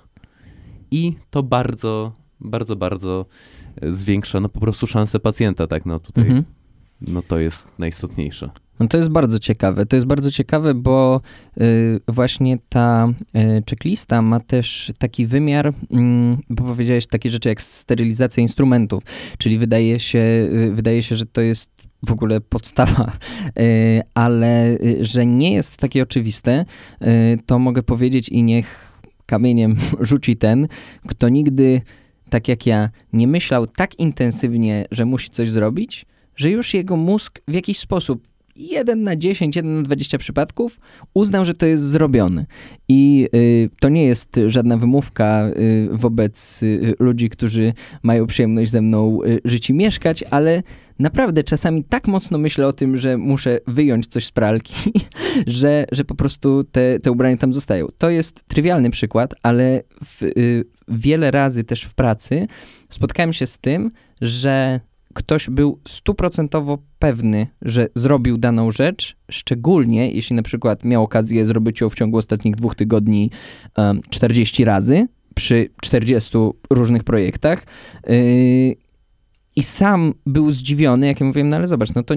i 0.90 1.12
to 1.30 1.42
bardzo, 1.42 2.12
bardzo, 2.40 2.76
bardzo 2.76 3.26
zwiększa 3.82 4.40
no 4.40 4.48
po 4.48 4.60
prostu 4.60 4.86
szanse 4.86 5.20
pacjenta, 5.20 5.66
tak, 5.66 5.86
no 5.86 6.00
tutaj 6.00 6.24
mhm. 6.24 6.44
no 7.00 7.22
to 7.22 7.38
jest 7.38 7.68
najistotniejsze. 7.78 8.50
No 8.80 8.88
to 8.88 8.96
jest 8.96 9.10
bardzo 9.10 9.38
ciekawe. 9.38 9.86
To 9.86 9.96
jest 9.96 10.06
bardzo 10.06 10.30
ciekawe, 10.30 10.74
bo 10.74 11.20
y, 11.60 12.00
właśnie 12.08 12.58
ta 12.68 13.08
y, 13.36 13.62
checklista 13.70 14.22
ma 14.22 14.40
też 14.40 14.92
taki 14.98 15.26
wymiar, 15.26 15.66
y, 15.66 15.72
bo 16.50 16.64
powiedziałeś 16.64 17.06
takie 17.06 17.30
rzeczy 17.30 17.48
jak 17.48 17.62
sterylizacja 17.62 18.42
instrumentów, 18.42 19.02
czyli 19.38 19.58
wydaje 19.58 20.00
się, 20.00 20.18
y, 20.18 20.72
wydaje 20.74 21.02
się, 21.02 21.16
że 21.16 21.26
to 21.26 21.40
jest 21.40 21.70
w 22.06 22.12
ogóle 22.12 22.40
podstawa, 22.40 23.12
ale 24.14 24.78
że 25.00 25.26
nie 25.26 25.52
jest 25.52 25.76
takie 25.76 26.02
oczywiste, 26.02 26.64
to 27.46 27.58
mogę 27.58 27.82
powiedzieć 27.82 28.28
i 28.28 28.42
niech 28.42 28.92
kamieniem 29.26 29.76
rzuci 30.00 30.36
ten, 30.36 30.68
kto 31.06 31.28
nigdy, 31.28 31.82
tak 32.30 32.48
jak 32.48 32.66
ja, 32.66 32.90
nie 33.12 33.26
myślał 33.26 33.66
tak 33.66 33.98
intensywnie, 33.98 34.86
że 34.90 35.04
musi 35.04 35.30
coś 35.30 35.50
zrobić, 35.50 36.06
że 36.36 36.50
już 36.50 36.74
jego 36.74 36.96
mózg 36.96 37.40
w 37.48 37.54
jakiś 37.54 37.78
sposób 37.78 38.29
1 38.60 39.02
na 39.02 39.16
10, 39.16 39.56
1 39.56 39.76
na 39.76 39.82
20 39.82 40.18
przypadków 40.18 40.80
uznał, 41.14 41.44
że 41.44 41.54
to 41.54 41.66
jest 41.66 41.84
zrobione. 41.84 42.46
I 42.88 43.28
y, 43.34 43.70
to 43.80 43.88
nie 43.88 44.04
jest 44.04 44.40
żadna 44.46 44.76
wymówka 44.76 45.48
y, 45.48 45.88
wobec 45.92 46.62
y, 46.62 46.94
ludzi, 46.98 47.30
którzy 47.30 47.72
mają 48.02 48.26
przyjemność 48.26 48.70
ze 48.70 48.80
mną 48.80 49.18
y, 49.22 49.40
żyć 49.44 49.70
i 49.70 49.74
mieszkać, 49.74 50.24
ale 50.30 50.62
naprawdę 50.98 51.44
czasami 51.44 51.84
tak 51.84 52.08
mocno 52.08 52.38
myślę 52.38 52.66
o 52.66 52.72
tym, 52.72 52.96
że 52.96 53.16
muszę 53.16 53.58
wyjąć 53.66 54.06
coś 54.06 54.26
z 54.26 54.30
pralki, 54.30 54.92
że, 55.46 55.86
że 55.92 56.04
po 56.04 56.14
prostu 56.14 56.64
te, 56.64 57.00
te 57.00 57.12
ubrania 57.12 57.36
tam 57.36 57.52
zostają. 57.52 57.86
To 57.98 58.10
jest 58.10 58.48
trywialny 58.48 58.90
przykład, 58.90 59.34
ale 59.42 59.82
w, 60.04 60.22
y, 60.22 60.64
wiele 60.88 61.30
razy 61.30 61.64
też 61.64 61.82
w 61.82 61.94
pracy 61.94 62.46
spotkałem 62.90 63.32
się 63.32 63.46
z 63.46 63.58
tym, 63.58 63.90
że 64.20 64.80
ktoś 65.14 65.50
był 65.50 65.80
stuprocentowo 65.88 66.78
pewny, 66.98 67.46
że 67.62 67.88
zrobił 67.94 68.38
daną 68.38 68.70
rzecz, 68.70 69.16
szczególnie 69.30 70.10
jeśli 70.12 70.36
na 70.36 70.42
przykład 70.42 70.84
miał 70.84 71.02
okazję 71.02 71.46
zrobić 71.46 71.80
ją 71.80 71.90
w 71.90 71.94
ciągu 71.94 72.16
ostatnich 72.16 72.56
dwóch 72.56 72.74
tygodni 72.74 73.30
um, 73.76 74.00
40 74.10 74.64
razy 74.64 75.08
przy 75.34 75.70
40 75.82 76.38
różnych 76.70 77.04
projektach. 77.04 77.66
Yy, 78.06 78.76
I 79.56 79.62
sam 79.62 80.14
był 80.26 80.52
zdziwiony, 80.52 81.06
jak 81.06 81.20
ja 81.20 81.26
mówiłem, 81.26 81.48
no 81.48 81.56
ale 81.56 81.68
zobacz, 81.68 81.94
no 81.94 82.02
to 82.02 82.14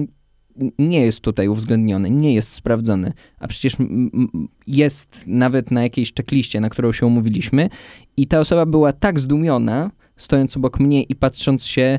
nie 0.78 1.00
jest 1.00 1.20
tutaj 1.20 1.48
uwzględnione, 1.48 2.10
nie 2.10 2.34
jest 2.34 2.52
sprawdzone, 2.52 3.12
a 3.38 3.48
przecież 3.48 3.76
jest 4.66 5.24
nawet 5.26 5.70
na 5.70 5.82
jakiejś 5.82 6.14
checkliście, 6.14 6.60
na 6.60 6.68
którą 6.68 6.92
się 6.92 7.06
umówiliśmy 7.06 7.68
i 8.16 8.26
ta 8.26 8.40
osoba 8.40 8.66
była 8.66 8.92
tak 8.92 9.20
zdumiona, 9.20 9.90
stojąc 10.16 10.56
obok 10.56 10.80
mnie 10.80 11.02
i 11.02 11.14
patrząc 11.14 11.66
się 11.66 11.98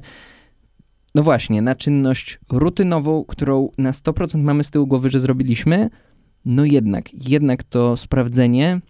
no 1.15 1.23
właśnie, 1.23 1.61
na 1.61 1.75
czynność 1.75 2.39
rutynową, 2.49 3.25
którą 3.25 3.69
na 3.77 3.91
100% 3.91 4.43
mamy 4.43 4.63
z 4.63 4.71
tyłu 4.71 4.87
głowy, 4.87 5.09
że 5.09 5.19
zrobiliśmy, 5.19 5.89
no 6.45 6.65
jednak, 6.65 7.29
jednak 7.29 7.63
to 7.63 7.97
sprawdzenie 7.97 8.81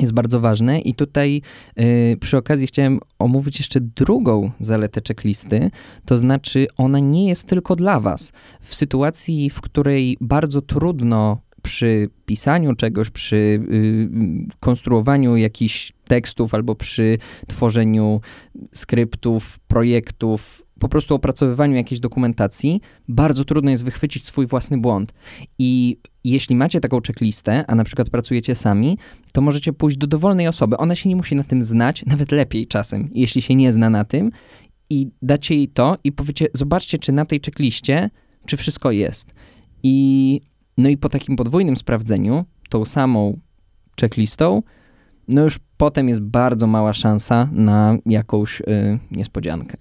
jest 0.00 0.12
bardzo 0.12 0.40
ważne 0.40 0.80
i 0.80 0.94
tutaj 0.94 1.42
yy, 1.76 2.16
przy 2.20 2.36
okazji 2.36 2.66
chciałem 2.66 3.00
omówić 3.18 3.58
jeszcze 3.58 3.80
drugą 3.80 4.50
zaletę 4.60 5.00
checklisty, 5.08 5.70
to 6.04 6.18
znaczy 6.18 6.66
ona 6.76 6.98
nie 6.98 7.28
jest 7.28 7.44
tylko 7.44 7.76
dla 7.76 8.00
was. 8.00 8.32
W 8.60 8.74
sytuacji, 8.74 9.50
w 9.50 9.60
której 9.60 10.16
bardzo 10.20 10.62
trudno 10.62 11.40
przy 11.62 12.10
pisaniu 12.26 12.74
czegoś, 12.74 13.10
przy 13.10 13.36
y, 13.36 14.08
konstruowaniu 14.60 15.36
jakichś 15.36 15.92
tekstów 16.04 16.54
albo 16.54 16.74
przy 16.74 17.18
tworzeniu 17.46 18.20
skryptów, 18.72 19.58
projektów, 19.58 20.61
po 20.82 20.88
prostu 20.88 21.14
opracowywaniu 21.14 21.76
jakiejś 21.76 22.00
dokumentacji 22.00 22.80
bardzo 23.08 23.44
trudno 23.44 23.70
jest 23.70 23.84
wychwycić 23.84 24.26
swój 24.26 24.46
własny 24.46 24.78
błąd. 24.78 25.14
I 25.58 25.96
jeśli 26.24 26.56
macie 26.56 26.80
taką 26.80 27.00
checklistę, 27.06 27.64
a 27.68 27.74
na 27.74 27.84
przykład 27.84 28.10
pracujecie 28.10 28.54
sami, 28.54 28.98
to 29.32 29.40
możecie 29.40 29.72
pójść 29.72 29.96
do 29.96 30.06
dowolnej 30.06 30.48
osoby. 30.48 30.76
Ona 30.76 30.96
się 30.96 31.08
nie 31.08 31.16
musi 31.16 31.34
na 31.34 31.44
tym 31.44 31.62
znać, 31.62 32.04
nawet 32.06 32.32
lepiej 32.32 32.66
czasem, 32.66 33.10
jeśli 33.14 33.42
się 33.42 33.54
nie 33.54 33.72
zna 33.72 33.90
na 33.90 34.04
tym, 34.04 34.30
i 34.90 35.10
dacie 35.22 35.54
jej 35.54 35.68
to 35.68 35.98
i 36.04 36.12
powiecie, 36.12 36.46
zobaczcie, 36.52 36.98
czy 36.98 37.12
na 37.12 37.24
tej 37.24 37.40
checkliście, 37.40 38.10
czy 38.46 38.56
wszystko 38.56 38.90
jest. 38.90 39.34
I 39.82 40.40
no 40.78 40.88
i 40.88 40.96
po 40.96 41.08
takim 41.08 41.36
podwójnym 41.36 41.76
sprawdzeniu, 41.76 42.44
tą 42.68 42.84
samą 42.84 43.38
checklistą, 44.00 44.62
no 45.28 45.42
już 45.42 45.58
potem 45.76 46.08
jest 46.08 46.20
bardzo 46.20 46.66
mała 46.66 46.92
szansa 46.92 47.48
na 47.52 47.96
jakąś 48.06 48.60
y, 48.60 48.64
niespodziankę. 49.10 49.76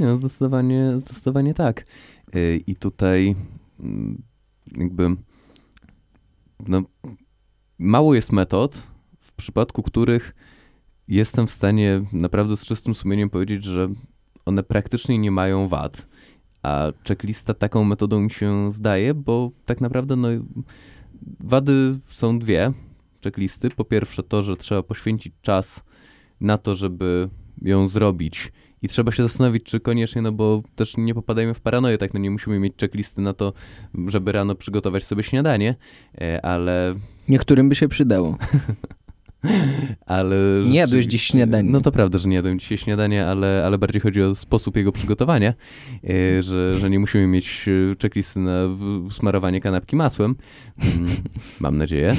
Nie, 0.00 0.06
no 0.06 0.16
zdecydowanie, 0.16 0.98
zdecydowanie 0.98 1.54
tak. 1.54 1.86
Y, 2.34 2.60
I 2.66 2.76
tutaj 2.76 3.34
mm, 3.80 4.22
jakby 4.76 5.16
no, 6.68 6.82
mało 7.78 8.14
jest 8.14 8.32
metod, 8.32 8.86
w 9.20 9.32
przypadku 9.32 9.82
których 9.82 10.34
jestem 11.08 11.46
w 11.46 11.50
stanie 11.50 12.02
naprawdę 12.12 12.56
z 12.56 12.64
czystym 12.64 12.94
sumieniem 12.94 13.30
powiedzieć, 13.30 13.64
że 13.64 13.88
one 14.44 14.62
praktycznie 14.62 15.18
nie 15.18 15.30
mają 15.30 15.68
wad. 15.68 16.06
A 16.62 16.92
checklista 17.08 17.54
taką 17.54 17.84
metodą 17.84 18.20
mi 18.20 18.30
się 18.30 18.72
zdaje, 18.72 19.14
bo 19.14 19.50
tak 19.64 19.80
naprawdę 19.80 20.16
no, 20.16 20.28
wady 21.40 21.98
są 22.06 22.38
dwie 22.38 22.72
checklisty. 23.24 23.68
Po 23.70 23.84
pierwsze 23.84 24.22
to, 24.22 24.42
że 24.42 24.56
trzeba 24.56 24.82
poświęcić 24.82 25.34
czas 25.42 25.82
na 26.40 26.58
to, 26.58 26.74
żeby 26.74 27.28
ją 27.62 27.88
zrobić 27.88 28.52
i 28.84 28.88
trzeba 28.88 29.12
się 29.12 29.22
zastanowić, 29.22 29.64
czy 29.64 29.80
koniecznie, 29.80 30.22
no 30.22 30.32
bo 30.32 30.62
też 30.76 30.96
nie 30.96 31.14
popadajmy 31.14 31.54
w 31.54 31.60
paranoję, 31.60 31.98
tak, 31.98 32.14
no 32.14 32.20
nie 32.20 32.30
musimy 32.30 32.58
mieć 32.58 32.74
checklisty 32.80 33.22
na 33.22 33.32
to, 33.32 33.52
żeby 34.06 34.32
rano 34.32 34.54
przygotować 34.54 35.04
sobie 35.04 35.22
śniadanie, 35.22 35.74
e, 36.20 36.44
ale... 36.44 36.94
Niektórym 37.28 37.68
by 37.68 37.74
się 37.74 37.88
przydało. 37.88 38.38
ale... 40.06 40.36
Nie 40.66 40.78
jadłeś 40.78 41.06
dziś 41.06 41.22
śniadanie. 41.22 41.70
No 41.70 41.80
to 41.80 41.92
prawda, 41.92 42.18
że 42.18 42.28
nie 42.28 42.36
jadłem 42.36 42.58
dzisiaj 42.58 42.78
śniadania, 42.78 43.26
ale, 43.26 43.62
ale 43.66 43.78
bardziej 43.78 44.00
chodzi 44.00 44.22
o 44.22 44.34
sposób 44.34 44.76
jego 44.76 44.92
przygotowania, 44.92 45.54
e, 46.04 46.42
że, 46.42 46.78
że 46.78 46.90
nie 46.90 46.98
musimy 46.98 47.26
mieć 47.26 47.66
e, 47.68 47.94
checklisty 48.02 48.40
na 48.40 48.60
smarowanie 49.10 49.60
kanapki 49.60 49.96
masłem. 49.96 50.34
Mm, 50.78 51.16
mam 51.60 51.76
nadzieję. 51.76 52.16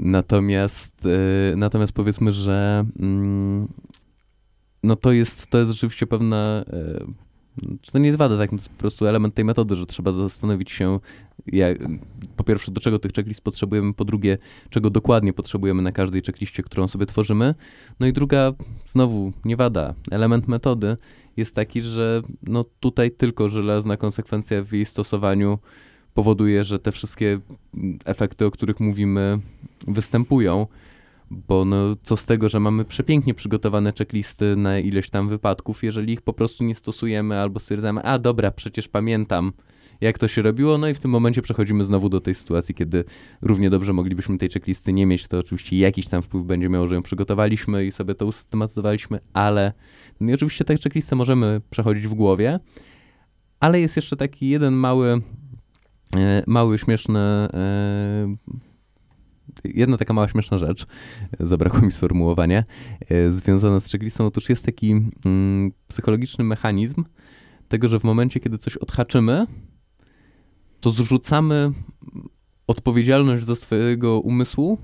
Natomiast, 0.00 1.08
natomiast 1.56 1.92
powiedzmy, 1.92 2.32
że 2.32 2.84
mm, 3.00 3.68
no 4.86 4.96
to 4.96 5.12
jest, 5.12 5.46
to 5.46 5.58
jest 5.58 5.70
rzeczywiście 5.70 6.06
pewna, 6.06 6.64
e, 6.72 7.04
czy 7.80 7.92
to 7.92 7.98
nie 7.98 8.06
jest 8.06 8.18
wada, 8.18 8.38
tak? 8.38 8.52
No 8.52 8.58
to 8.58 8.62
jest 8.62 8.68
po 8.68 8.78
prostu 8.78 9.06
element 9.06 9.34
tej 9.34 9.44
metody, 9.44 9.76
że 9.76 9.86
trzeba 9.86 10.12
zastanowić 10.12 10.70
się, 10.70 11.00
jak, 11.46 11.78
po 12.36 12.44
pierwsze, 12.44 12.72
do 12.72 12.80
czego 12.80 12.98
tych 12.98 13.12
checklist 13.12 13.40
potrzebujemy, 13.40 13.94
po 13.94 14.04
drugie, 14.04 14.38
czego 14.70 14.90
dokładnie 14.90 15.32
potrzebujemy 15.32 15.82
na 15.82 15.92
każdej 15.92 16.22
checkliście, 16.22 16.62
którą 16.62 16.88
sobie 16.88 17.06
tworzymy. 17.06 17.54
No 18.00 18.06
i 18.06 18.12
druga, 18.12 18.52
znowu, 18.86 19.32
nie 19.44 19.56
wada, 19.56 19.94
element 20.10 20.48
metody 20.48 20.96
jest 21.36 21.54
taki, 21.54 21.82
że 21.82 22.22
no 22.42 22.64
tutaj 22.80 23.10
tylko 23.10 23.48
żelazna 23.48 23.96
konsekwencja 23.96 24.62
w 24.62 24.72
jej 24.72 24.84
stosowaniu 24.84 25.58
powoduje, 26.14 26.64
że 26.64 26.78
te 26.78 26.92
wszystkie 26.92 27.40
efekty, 28.04 28.46
o 28.46 28.50
których 28.50 28.80
mówimy, 28.80 29.38
występują. 29.88 30.66
Bo 31.30 31.64
no, 31.64 31.76
co 32.02 32.16
z 32.16 32.24
tego, 32.24 32.48
że 32.48 32.60
mamy 32.60 32.84
przepięknie 32.84 33.34
przygotowane 33.34 33.92
checklisty 33.98 34.56
na 34.56 34.78
ileś 34.78 35.10
tam 35.10 35.28
wypadków, 35.28 35.84
jeżeli 35.84 36.12
ich 36.12 36.22
po 36.22 36.32
prostu 36.32 36.64
nie 36.64 36.74
stosujemy 36.74 37.40
albo 37.40 37.60
stwierdzamy, 37.60 38.02
a 38.02 38.18
dobra, 38.18 38.50
przecież 38.50 38.88
pamiętam, 38.88 39.52
jak 40.00 40.18
to 40.18 40.28
się 40.28 40.42
robiło, 40.42 40.78
no 40.78 40.88
i 40.88 40.94
w 40.94 40.98
tym 40.98 41.10
momencie 41.10 41.42
przechodzimy 41.42 41.84
znowu 41.84 42.08
do 42.08 42.20
tej 42.20 42.34
sytuacji, 42.34 42.74
kiedy 42.74 43.04
równie 43.42 43.70
dobrze 43.70 43.92
moglibyśmy 43.92 44.38
tej 44.38 44.48
checklisty 44.48 44.92
nie 44.92 45.06
mieć, 45.06 45.28
to 45.28 45.38
oczywiście 45.38 45.78
jakiś 45.78 46.08
tam 46.08 46.22
wpływ 46.22 46.44
będzie 46.44 46.68
miało, 46.68 46.88
że 46.88 46.94
ją 46.94 47.02
przygotowaliśmy 47.02 47.86
i 47.86 47.92
sobie 47.92 48.14
to 48.14 48.26
usystematyzowaliśmy, 48.26 49.20
ale 49.32 49.72
no 50.20 50.30
i 50.30 50.34
oczywiście 50.34 50.64
tę 50.64 50.76
checklistę 50.76 51.16
możemy 51.16 51.60
przechodzić 51.70 52.06
w 52.06 52.14
głowie, 52.14 52.60
ale 53.60 53.80
jest 53.80 53.96
jeszcze 53.96 54.16
taki 54.16 54.48
jeden 54.48 54.74
mały, 54.74 55.20
e, 56.16 56.42
mały 56.46 56.78
śmieszny 56.78 57.18
e, 57.18 58.36
jedna 59.64 59.96
taka 59.96 60.14
mała 60.14 60.28
śmieszna 60.28 60.58
rzecz, 60.58 60.86
zabrakło 61.40 61.80
mi 61.80 61.90
sformułowania, 61.90 62.64
e, 63.08 63.32
związana 63.32 63.80
z 63.80 63.90
checklistą. 63.90 64.26
Otóż 64.26 64.48
jest 64.48 64.64
taki 64.64 64.90
mm, 65.24 65.72
psychologiczny 65.88 66.44
mechanizm 66.44 67.04
tego, 67.68 67.88
że 67.88 68.00
w 68.00 68.04
momencie, 68.04 68.40
kiedy 68.40 68.58
coś 68.58 68.76
odhaczymy, 68.76 69.46
to 70.80 70.90
zrzucamy 70.90 71.72
odpowiedzialność 72.66 73.44
za 73.44 73.54
swojego 73.54 74.20
umysłu 74.20 74.78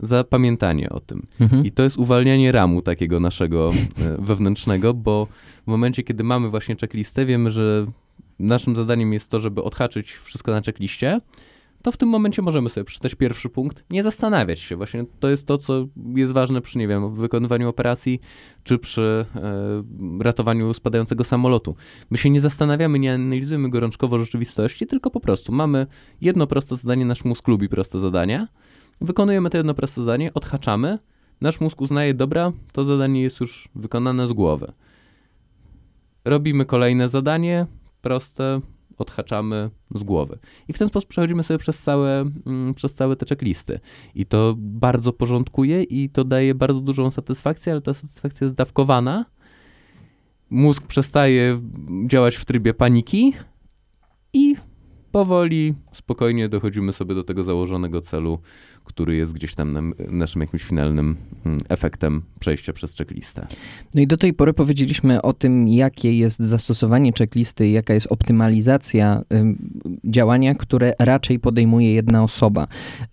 za 0.00 0.24
pamiętanie 0.24 0.90
o 0.90 1.00
tym. 1.00 1.26
Mhm. 1.40 1.64
I 1.64 1.72
to 1.72 1.82
jest 1.82 1.96
uwalnianie 1.96 2.52
ramu 2.52 2.82
takiego 2.82 3.20
naszego 3.20 3.70
e, 3.98 4.22
wewnętrznego, 4.22 4.94
bo 4.94 5.26
w 5.64 5.66
momencie, 5.66 6.02
kiedy 6.02 6.24
mamy 6.24 6.50
właśnie 6.50 6.76
checklistę, 6.80 7.26
wiemy, 7.26 7.50
że 7.50 7.86
naszym 8.38 8.76
zadaniem 8.76 9.12
jest 9.12 9.30
to, 9.30 9.40
żeby 9.40 9.62
odhaczyć 9.62 10.12
wszystko 10.12 10.52
na 10.52 10.60
checkliście, 10.60 11.20
to 11.84 11.92
w 11.92 11.96
tym 11.96 12.08
momencie 12.08 12.42
możemy 12.42 12.70
sobie 12.70 12.84
przeczytać 12.84 13.14
pierwszy 13.14 13.48
punkt, 13.48 13.84
nie 13.90 14.02
zastanawiać 14.02 14.60
się. 14.60 14.76
Właśnie 14.76 15.04
to 15.20 15.28
jest 15.28 15.46
to, 15.46 15.58
co 15.58 15.86
jest 16.16 16.32
ważne 16.32 16.60
przy, 16.60 16.78
nie 16.78 16.88
wiem, 16.88 17.14
wykonywaniu 17.14 17.68
operacji, 17.68 18.20
czy 18.62 18.78
przy 18.78 19.26
e, 19.36 19.82
ratowaniu 20.20 20.74
spadającego 20.74 21.24
samolotu. 21.24 21.76
My 22.10 22.18
się 22.18 22.30
nie 22.30 22.40
zastanawiamy, 22.40 22.98
nie 22.98 23.14
analizujemy 23.14 23.70
gorączkowo 23.70 24.18
rzeczywistości, 24.18 24.86
tylko 24.86 25.10
po 25.10 25.20
prostu 25.20 25.52
mamy 25.52 25.86
jedno 26.20 26.46
proste 26.46 26.76
zadanie, 26.76 27.04
nasz 27.04 27.24
mózg 27.24 27.48
lubi 27.48 27.68
proste 27.68 28.00
zadania, 28.00 28.48
wykonujemy 29.00 29.50
to 29.50 29.56
jedno 29.56 29.74
proste 29.74 30.00
zadanie, 30.00 30.34
odhaczamy, 30.34 30.98
nasz 31.40 31.60
mózg 31.60 31.80
uznaje, 31.80 32.14
dobra, 32.14 32.52
to 32.72 32.84
zadanie 32.84 33.22
jest 33.22 33.40
już 33.40 33.68
wykonane 33.74 34.26
z 34.26 34.32
głowy. 34.32 34.72
Robimy 36.24 36.64
kolejne 36.64 37.08
zadanie, 37.08 37.66
proste, 38.02 38.60
odhaczamy 38.98 39.70
z 39.94 40.02
głowy. 40.02 40.38
I 40.68 40.72
w 40.72 40.78
ten 40.78 40.88
sposób 40.88 41.08
przechodzimy 41.08 41.42
sobie 41.42 41.58
przez 41.58 41.78
całe, 41.78 42.20
mm, 42.46 42.74
przez 42.74 42.94
całe 42.94 43.16
te 43.16 43.26
checklisty. 43.26 43.80
I 44.14 44.26
to 44.26 44.54
bardzo 44.58 45.12
porządkuje 45.12 45.82
i 45.82 46.10
to 46.10 46.24
daje 46.24 46.54
bardzo 46.54 46.80
dużą 46.80 47.10
satysfakcję, 47.10 47.72
ale 47.72 47.80
ta 47.80 47.94
satysfakcja 47.94 48.44
jest 48.44 48.54
dawkowana. 48.54 49.24
Mózg 50.50 50.86
przestaje 50.86 51.60
działać 52.06 52.36
w 52.36 52.44
trybie 52.44 52.74
paniki 52.74 53.32
i 54.32 54.56
powoli, 55.12 55.74
spokojnie 55.92 56.48
dochodzimy 56.48 56.92
sobie 56.92 57.14
do 57.14 57.24
tego 57.24 57.44
założonego 57.44 58.00
celu, 58.00 58.38
który 58.84 59.16
jest 59.16 59.32
gdzieś 59.32 59.54
tam 59.54 59.94
naszym 60.08 60.40
jakimś 60.40 60.62
finalnym 60.62 61.16
mm, 61.46 61.60
efektem 61.68 62.22
przejścia 62.40 62.72
przez 62.72 62.96
checklistę. 62.96 63.46
No 63.94 64.02
i 64.02 64.06
do 64.06 64.16
tej 64.16 64.32
pory 64.32 64.52
powiedzieliśmy 64.52 65.22
o 65.22 65.32
tym, 65.32 65.68
jakie 65.68 66.18
jest 66.18 66.40
zastosowanie 66.40 67.12
checklisty, 67.18 67.68
jaka 67.68 67.94
jest 67.94 68.06
optymalizacja 68.06 69.22
działania, 70.04 70.54
które 70.54 70.92
raczej 70.98 71.38
podejmuje 71.38 71.94
jedna 71.94 72.22
osoba. 72.22 72.66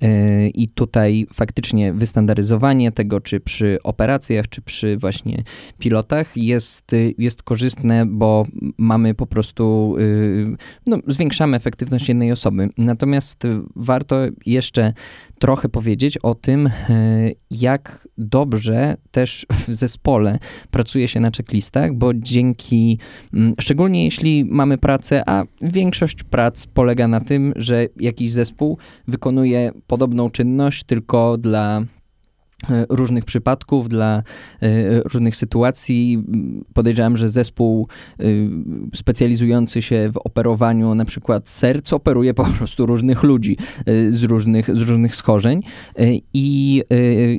Y, 0.03 0.49
I 0.49 0.67
tutaj 0.67 1.27
faktycznie 1.33 1.93
wystandaryzowanie 1.93 2.91
tego, 2.91 3.21
czy 3.21 3.39
przy 3.39 3.77
operacjach, 3.83 4.47
czy 4.49 4.61
przy 4.61 4.97
właśnie 4.97 5.43
pilotach 5.79 6.37
jest, 6.37 6.91
jest 7.17 7.43
korzystne, 7.43 8.05
bo 8.05 8.45
mamy 8.77 9.13
po 9.13 9.27
prostu, 9.27 9.95
y, 9.99 10.55
no, 10.87 10.97
zwiększamy 11.07 11.57
efektywność 11.57 12.07
jednej 12.07 12.31
osoby. 12.31 12.69
Natomiast 12.77 13.43
warto 13.75 14.17
jeszcze 14.45 14.93
trochę 15.39 15.60
powiedzieć 15.69 16.17
o 16.17 16.35
tym, 16.35 16.67
e, 16.67 16.71
jak 17.51 18.07
dobrze 18.17 18.97
też 19.11 19.45
w 19.67 19.73
zespole 19.73 20.39
pracuje 20.71 21.07
się 21.07 21.19
na 21.19 21.31
checklistach, 21.37 21.93
bo 21.93 22.13
dzięki, 22.13 22.99
mm, 23.33 23.53
szczególnie 23.61 24.05
jeśli 24.05 24.45
mamy 24.45 24.77
pracę, 24.77 25.29
a 25.29 25.43
większość 25.61 26.23
prac 26.23 26.65
polega 26.65 27.07
na 27.07 27.19
tym, 27.19 27.53
że 27.55 27.87
jakiś 27.99 28.31
zespół 28.31 28.77
wykonuje 29.07 29.71
podobną 29.87 30.29
czynność 30.29 30.83
tylko 30.83 31.37
dla 31.37 31.81
różnych 32.89 33.25
przypadków, 33.25 33.89
dla 33.89 34.23
e, 34.61 35.01
różnych 35.01 35.35
sytuacji. 35.35 36.23
Podejrzewam, 36.73 37.17
że 37.17 37.29
zespół 37.29 37.87
e, 38.19 38.23
specjalizujący 38.95 39.81
się 39.81 40.09
w 40.13 40.17
operowaniu 40.17 40.95
na 40.95 41.05
przykład 41.05 41.49
serc 41.49 41.93
operuje 41.93 42.33
po 42.33 42.43
prostu 42.43 42.85
różnych 42.85 43.23
ludzi 43.23 43.57
z 44.09 44.23
różnych, 44.23 44.75
z 44.75 44.79
różnych 44.79 45.15
schorzeń 45.15 45.61
i, 46.33 46.83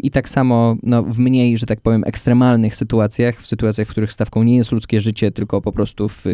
i 0.03 0.11
tak 0.11 0.29
samo 0.29 0.77
no, 0.83 1.03
w 1.03 1.19
mniej, 1.19 1.59
że 1.59 1.67
tak 1.67 1.81
powiem, 1.81 2.03
ekstremalnych 2.07 2.75
sytuacjach, 2.75 3.41
w 3.41 3.47
sytuacjach, 3.47 3.89
w 3.89 3.91
których 3.91 4.13
stawką 4.13 4.43
nie 4.43 4.57
jest 4.57 4.73
ludzkie 4.73 5.01
życie, 5.01 5.31
tylko 5.31 5.61
po 5.61 5.73
prostu 5.73 6.09
w 6.09 6.25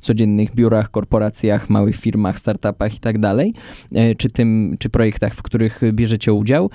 codziennych 0.00 0.54
biurach, 0.54 0.90
korporacjach, 0.90 1.70
małych 1.70 1.96
firmach, 1.96 2.38
startupach 2.38 2.94
i 2.94 3.00
tak 3.00 3.18
dalej, 3.18 3.54
czy 4.18 4.30
tym, 4.30 4.76
czy 4.78 4.88
projektach, 4.88 5.34
w 5.34 5.42
których 5.42 5.80
bierzecie 5.92 6.32
udział, 6.32 6.70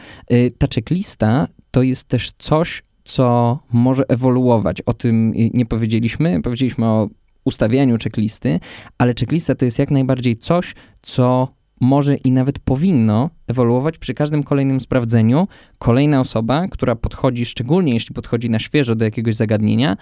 ta 0.58 0.68
checklista 0.76 1.48
to 1.74 1.84
jest 1.84 2.08
też 2.08 2.32
coś, 2.38 2.84
co 3.04 3.60
może 3.72 4.04
ewoluować. 4.08 4.82
O 4.82 4.94
tym 4.94 5.34
nie 5.54 5.66
powiedzieliśmy. 5.66 6.42
Powiedzieliśmy 6.42 6.86
o 6.86 7.10
ustawianiu 7.44 7.98
checklisty, 8.04 8.60
ale 8.98 9.14
checklista 9.20 9.56
to 9.56 9.66
jest 9.66 9.80
jak 9.80 9.92
najbardziej 9.92 10.36
coś, 10.36 10.76
co 11.02 11.48
może 11.82 12.16
i 12.16 12.32
nawet 12.32 12.60
powinno 12.60 13.30
ewoluować 13.48 13.98
przy 13.98 14.14
każdym 14.14 14.44
kolejnym 14.44 14.82
sprawdzeniu. 14.82 15.48
Kolejna 15.80 16.22
osoba, 16.22 16.68
która 16.68 16.96
podchodzi, 16.96 17.46
szczególnie 17.46 17.94
jeśli 17.94 18.16
podchodzi 18.16 18.50
na 18.50 18.60
świeżo 18.60 18.96
do 18.96 19.06
jakiegoś 19.06 19.36
zagadnienia, 19.36 19.98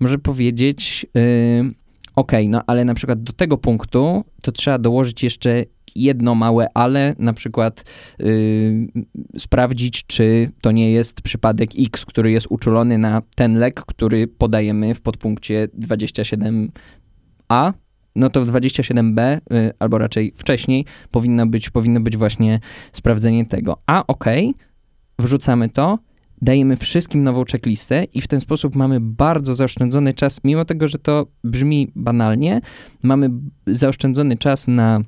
może 0.00 0.18
powiedzieć: 0.18 1.06
yy, 1.14 1.72
OK, 2.16 2.32
no 2.48 2.62
ale 2.66 2.84
na 2.84 2.94
przykład 2.94 3.22
do 3.22 3.32
tego 3.32 3.58
punktu 3.58 4.24
to 4.42 4.52
trzeba 4.52 4.78
dołożyć 4.78 5.22
jeszcze 5.22 5.64
jedno 5.96 6.34
małe 6.34 6.66
ale, 6.74 7.14
na 7.18 7.32
przykład 7.32 7.84
yy, 8.18 8.88
sprawdzić, 9.38 10.06
czy 10.06 10.50
to 10.60 10.72
nie 10.72 10.92
jest 10.92 11.22
przypadek 11.22 11.70
X, 11.78 12.04
który 12.04 12.30
jest 12.30 12.46
uczulony 12.50 12.98
na 12.98 13.22
ten 13.34 13.58
lek, 13.58 13.82
który 13.86 14.26
podajemy 14.26 14.94
w 14.94 15.00
podpunkcie 15.00 15.68
27a, 15.78 17.72
no 18.16 18.30
to 18.30 18.44
w 18.44 18.48
27b, 18.48 19.36
y, 19.52 19.72
albo 19.78 19.98
raczej 19.98 20.32
wcześniej, 20.36 20.84
powinno 21.10 21.46
być, 21.46 21.70
powinno 21.70 22.00
być 22.00 22.16
właśnie 22.16 22.60
sprawdzenie 22.92 23.46
tego. 23.46 23.78
A 23.86 24.06
ok, 24.06 24.24
wrzucamy 25.18 25.68
to, 25.68 25.98
dajemy 26.42 26.76
wszystkim 26.76 27.22
nową 27.22 27.44
checklistę 27.52 28.04
i 28.04 28.20
w 28.20 28.28
ten 28.28 28.40
sposób 28.40 28.76
mamy 28.76 29.00
bardzo 29.00 29.54
zaoszczędzony 29.54 30.14
czas, 30.14 30.40
mimo 30.44 30.64
tego, 30.64 30.88
że 30.88 30.98
to 30.98 31.26
brzmi 31.44 31.92
banalnie, 31.94 32.60
mamy 33.02 33.30
zaoszczędzony 33.66 34.36
czas 34.36 34.68
na 34.68 35.00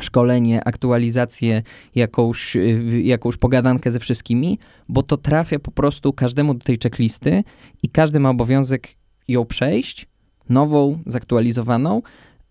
szkolenie, 0.00 0.64
aktualizację, 0.64 1.62
jakąś, 1.94 2.56
y, 2.56 3.02
jakąś 3.04 3.36
pogadankę 3.36 3.90
ze 3.90 4.00
wszystkimi, 4.00 4.58
bo 4.88 5.02
to 5.02 5.16
trafia 5.16 5.58
po 5.58 5.70
prostu 5.70 6.12
każdemu 6.12 6.54
do 6.54 6.64
tej 6.64 6.78
checklisty 6.82 7.44
i 7.82 7.88
każdy 7.88 8.20
ma 8.20 8.30
obowiązek 8.30 8.88
ją 9.28 9.44
przejść, 9.44 10.06
nową, 10.48 10.98
zaktualizowaną, 11.06 12.02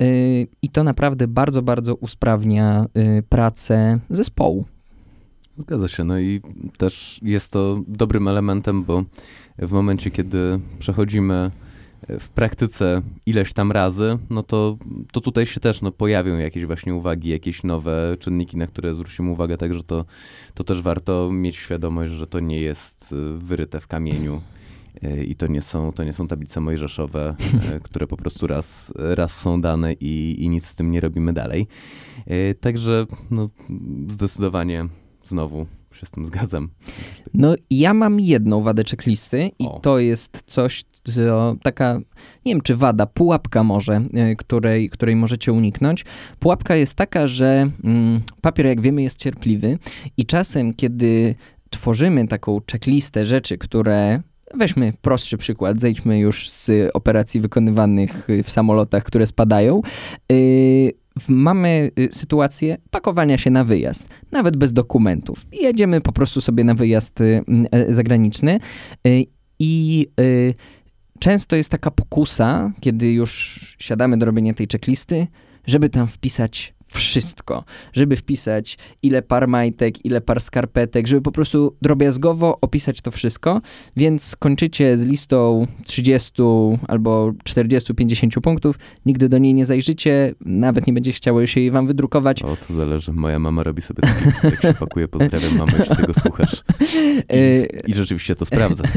y, 0.02 0.48
i 0.62 0.70
to 0.70 0.84
naprawdę 0.84 1.28
bardzo, 1.28 1.62
bardzo 1.62 1.96
usprawnia 1.96 2.86
y, 2.98 3.24
pracę 3.30 4.00
zespołu. 4.10 4.66
Zgadza 5.58 5.88
się. 5.88 6.04
No 6.04 6.20
i 6.20 6.42
też 6.78 7.20
jest 7.24 7.52
to 7.52 7.82
dobrym 7.88 8.28
elementem, 8.28 8.84
bo 8.84 9.04
w 9.58 9.72
momencie, 9.72 10.12
kiedy 10.12 10.60
przechodzimy 10.80 11.52
w 12.20 12.30
praktyce 12.30 13.02
ileś 13.26 13.54
tam 13.54 13.72
razy, 13.72 14.18
no 14.30 14.44
to, 14.44 14.78
to 15.12 15.22
tutaj 15.22 15.46
się 15.46 15.60
też 15.60 15.82
no, 15.82 15.92
pojawią 15.92 16.38
jakieś 16.38 16.66
właśnie 16.66 16.96
uwagi, 16.96 17.30
jakieś 17.30 17.64
nowe 17.64 18.18
czynniki, 18.20 18.58
na 18.58 18.68
które 18.68 18.94
zwrócimy 18.94 19.32
uwagę, 19.32 19.58
także 19.58 19.84
to, 19.84 20.06
to 20.54 20.64
też 20.64 20.82
warto 20.82 21.32
mieć 21.32 21.56
świadomość, 21.56 22.12
że 22.12 22.28
to 22.28 22.40
nie 22.40 22.62
jest 22.62 23.12
y, 23.12 23.38
wyryte 23.38 23.80
w 23.80 23.88
kamieniu 23.88 24.42
y, 25.04 25.24
i 25.24 25.36
to 25.36 25.48
nie 25.48 25.62
są, 25.62 25.92
to 25.92 26.04
nie 26.04 26.14
są 26.14 26.28
tablice 26.28 26.62
mojżeszowe, 26.62 27.36
y, 27.76 27.80
które 27.88 28.08
po 28.08 28.18
prostu 28.18 28.48
raz, 28.48 28.94
raz 28.96 29.38
są 29.38 29.62
dane 29.62 29.94
i, 29.94 30.36
i 30.40 30.50
nic 30.50 30.66
z 30.66 30.76
tym 30.76 30.92
nie 30.92 31.02
robimy 31.02 31.34
dalej. 31.34 31.68
Także 32.60 33.06
no, 33.32 33.50
zdecydowanie 34.08 34.88
znowu 35.24 35.66
się 35.94 36.06
z 36.06 36.12
tym 36.12 36.26
zgadzam. 36.26 36.70
No 37.34 37.56
ja 37.70 37.94
mam 37.94 38.20
jedną 38.20 38.62
wadę 38.62 38.84
checklisty 38.84 39.52
i 39.60 39.66
o. 39.68 39.80
to 39.80 40.00
jest 40.00 40.44
coś, 40.46 40.84
co 41.04 41.56
taka, 41.64 42.00
nie 42.46 42.54
wiem 42.54 42.62
czy 42.62 42.76
wada, 42.76 43.06
pułapka 43.06 43.64
może, 43.64 44.02
e, 44.14 44.36
której, 44.36 44.90
której 44.90 45.16
możecie 45.16 45.54
uniknąć. 45.54 46.06
Pułapka 46.40 46.76
jest 46.76 46.94
taka, 46.94 47.28
że 47.28 47.70
mm, 47.84 48.22
papier 48.42 48.66
jak 48.66 48.82
wiemy 48.82 49.02
jest 49.02 49.18
cierpliwy 49.18 49.78
i 50.18 50.26
czasem 50.26 50.74
kiedy 50.74 51.36
tworzymy 51.70 52.28
taką 52.28 52.62
checklistę 52.72 53.26
rzeczy, 53.26 53.58
które 53.58 54.22
Weźmy 54.54 54.94
prostszy 55.02 55.38
przykład, 55.38 55.80
zejdźmy 55.80 56.20
już 56.20 56.50
z 56.50 56.72
operacji 56.94 57.42
wykonywanych 57.42 58.28
w 58.44 58.52
samolotach, 58.52 59.04
które 59.04 59.28
spadają. 59.28 59.82
Yy, 60.30 60.92
mamy 61.28 61.92
y, 62.00 62.10
sytuację 62.12 62.78
pakowania 62.90 63.38
się 63.38 63.52
na 63.52 63.64
wyjazd, 63.64 64.10
nawet 64.32 64.58
bez 64.58 64.74
dokumentów. 64.74 65.48
Jedziemy 65.52 66.02
po 66.02 66.12
prostu 66.12 66.42
sobie 66.42 66.64
na 66.64 66.74
wyjazd 66.74 67.22
y, 67.22 67.44
e, 67.72 67.94
zagraniczny 67.94 68.60
y, 69.08 69.26
i 69.60 70.08
często 71.22 71.56
jest 71.56 71.70
taka 71.70 71.92
pokusa, 71.92 72.72
kiedy 72.80 73.12
już 73.12 73.60
siadamy 73.80 74.18
do 74.18 74.26
robienia 74.26 74.54
tej 74.54 74.68
checklisty, 74.68 75.28
żeby 75.68 75.90
tam 75.90 76.08
wpisać 76.08 76.74
wszystko, 76.92 77.64
żeby 77.94 78.16
wpisać 78.16 78.78
ile 79.04 79.22
par 79.22 79.48
majtek, 79.48 80.06
ile 80.06 80.22
par 80.22 80.42
skarpetek, 80.42 81.08
żeby 81.08 81.22
po 81.22 81.32
prostu 81.32 81.76
drobiazgowo 81.82 82.58
opisać 82.62 83.02
to 83.02 83.12
wszystko, 83.12 83.62
więc 83.98 84.36
kończycie 84.36 84.98
z 84.98 85.04
listą 85.04 85.68
30 85.86 86.42
albo 86.88 87.34
40, 87.44 87.96
50 87.96 88.34
punktów, 88.34 88.80
nigdy 89.06 89.30
do 89.30 89.38
niej 89.38 89.54
nie 89.54 89.66
zajrzycie, 89.66 90.34
nawet 90.42 90.88
nie 90.88 90.94
będzie 90.94 91.12
chciało 91.12 91.48
się 91.48 91.60
jej 91.60 91.72
wam 91.72 91.88
wydrukować. 91.88 92.44
O, 92.44 92.58
to 92.68 92.74
zależy. 92.74 93.14
Moja 93.14 93.40
mama 93.40 93.64
robi 93.64 93.82
sobie 93.82 94.02
taki 94.02 94.26
list, 94.26 94.44
jak 94.44 94.62
się 94.62 94.74
pakuje, 94.74 95.08
pozdrawiam 95.08 95.58
mamę, 95.58 95.72
jeśli 95.80 95.96
tego 95.96 96.14
słuchasz. 96.14 96.64
I, 96.82 97.16
e, 97.30 97.66
I, 97.88 97.94
rzeczywiście 97.94 98.36
to 98.36 98.46
sprawdza. 98.46 98.84
E, 98.84 98.90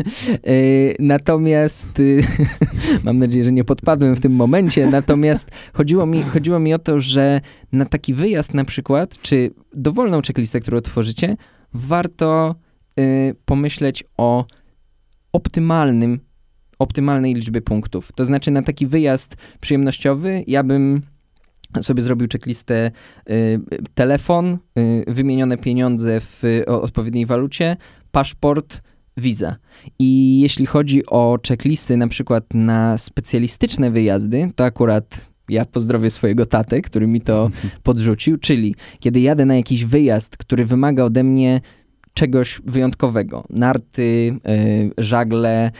natomiast 1.14 1.88
mam 3.04 3.18
nadzieję, 3.18 3.44
że 3.44 3.52
nie 3.52 3.64
podpadłem 3.64 4.16
w 4.16 4.20
tym 4.20 4.33
momencie, 4.33 4.87
natomiast 4.87 5.50
chodziło 5.72 6.07
mi, 6.07 6.22
chodziło 6.22 6.59
mi 6.59 6.74
o 6.74 6.78
to, 6.78 7.00
że 7.00 7.40
na 7.72 7.84
taki 7.87 8.14
wyjazd 8.14 8.55
na 8.55 8.64
przykład, 8.64 9.18
czy 9.23 9.51
dowolną 9.75 10.23
checklistę, 10.23 10.61
którą 10.61 10.81
tworzycie, 10.81 11.37
warto 11.75 12.55
y, 13.01 13.35
pomyśleć 13.44 14.05
o 14.16 14.47
optymalnym, 15.33 16.20
optymalnej 16.79 17.35
liczbie 17.35 17.61
punktów. 17.61 18.12
To 18.14 18.25
znaczy 18.25 18.51
na 18.51 18.62
taki 18.62 18.87
wyjazd 18.87 19.37
przyjemnościowy 19.61 20.44
ja 20.47 20.62
bym 20.62 21.03
sobie 21.83 22.03
zrobił 22.03 22.29
checklistę 22.33 22.90
y, 23.31 23.61
telefon, 23.94 24.59
y, 24.79 25.05
wymienione 25.07 25.59
pieniądze 25.59 26.20
w 26.20 26.42
o, 26.66 26.83
odpowiedniej 26.83 27.27
walucie, 27.27 27.77
paszport, 28.11 28.83
wiza. 29.16 29.57
I 29.99 30.40
jeśli 30.40 30.66
chodzi 30.66 31.07
o 31.07 31.38
checklisty 31.49 31.97
na 31.97 32.09
przykład 32.09 32.44
na 32.55 32.99
specjalistyczne 32.99 33.90
wyjazdy, 33.90 34.51
to 34.57 34.64
akurat 34.64 35.34
ja 35.48 35.64
pozdrowię 35.64 36.11
swojego 36.11 36.46
tatę, 36.46 36.80
który 36.80 37.07
mi 37.07 37.20
to 37.20 37.50
podrzucił, 37.83 38.38
czyli 38.38 38.74
kiedy 39.00 39.20
jadę 39.20 39.46
na 39.46 39.57
jakiś 39.57 39.85
wyjazd, 39.85 40.37
który 40.37 40.64
wymaga 40.64 41.04
ode 41.04 41.24
mnie 41.24 41.61
czegoś 42.14 42.61
wyjątkowego, 42.64 43.44
narty, 43.50 44.37
y, 44.48 44.90
żagle, 44.98 45.70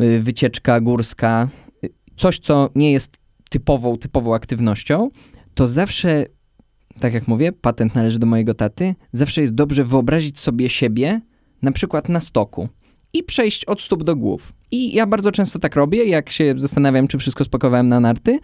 y, 0.00 0.20
wycieczka 0.20 0.80
górska, 0.80 1.48
y, 1.84 1.88
coś, 2.16 2.38
co 2.38 2.70
nie 2.74 2.92
jest 2.92 3.16
typową, 3.50 3.98
typową 3.98 4.34
aktywnością, 4.34 5.10
to 5.54 5.68
zawsze, 5.68 6.26
tak 7.00 7.14
jak 7.14 7.28
mówię, 7.28 7.52
patent 7.52 7.94
należy 7.94 8.18
do 8.18 8.26
mojego 8.26 8.54
taty, 8.54 8.94
zawsze 9.12 9.42
jest 9.42 9.54
dobrze 9.54 9.84
wyobrazić 9.84 10.38
sobie 10.38 10.68
siebie 10.68 11.20
na 11.62 11.72
przykład 11.72 12.08
na 12.08 12.20
stoku 12.20 12.68
i 13.12 13.22
przejść 13.22 13.64
od 13.64 13.82
stóp 13.82 14.04
do 14.04 14.16
głów. 14.16 14.52
I 14.70 14.94
ja 14.94 15.06
bardzo 15.06 15.32
często 15.32 15.58
tak 15.58 15.76
robię, 15.76 16.04
jak 16.04 16.30
się 16.30 16.54
zastanawiam, 16.56 17.08
czy 17.08 17.18
wszystko 17.18 17.44
spakowałem 17.44 17.88
na 17.88 18.00
narty. 18.00 18.38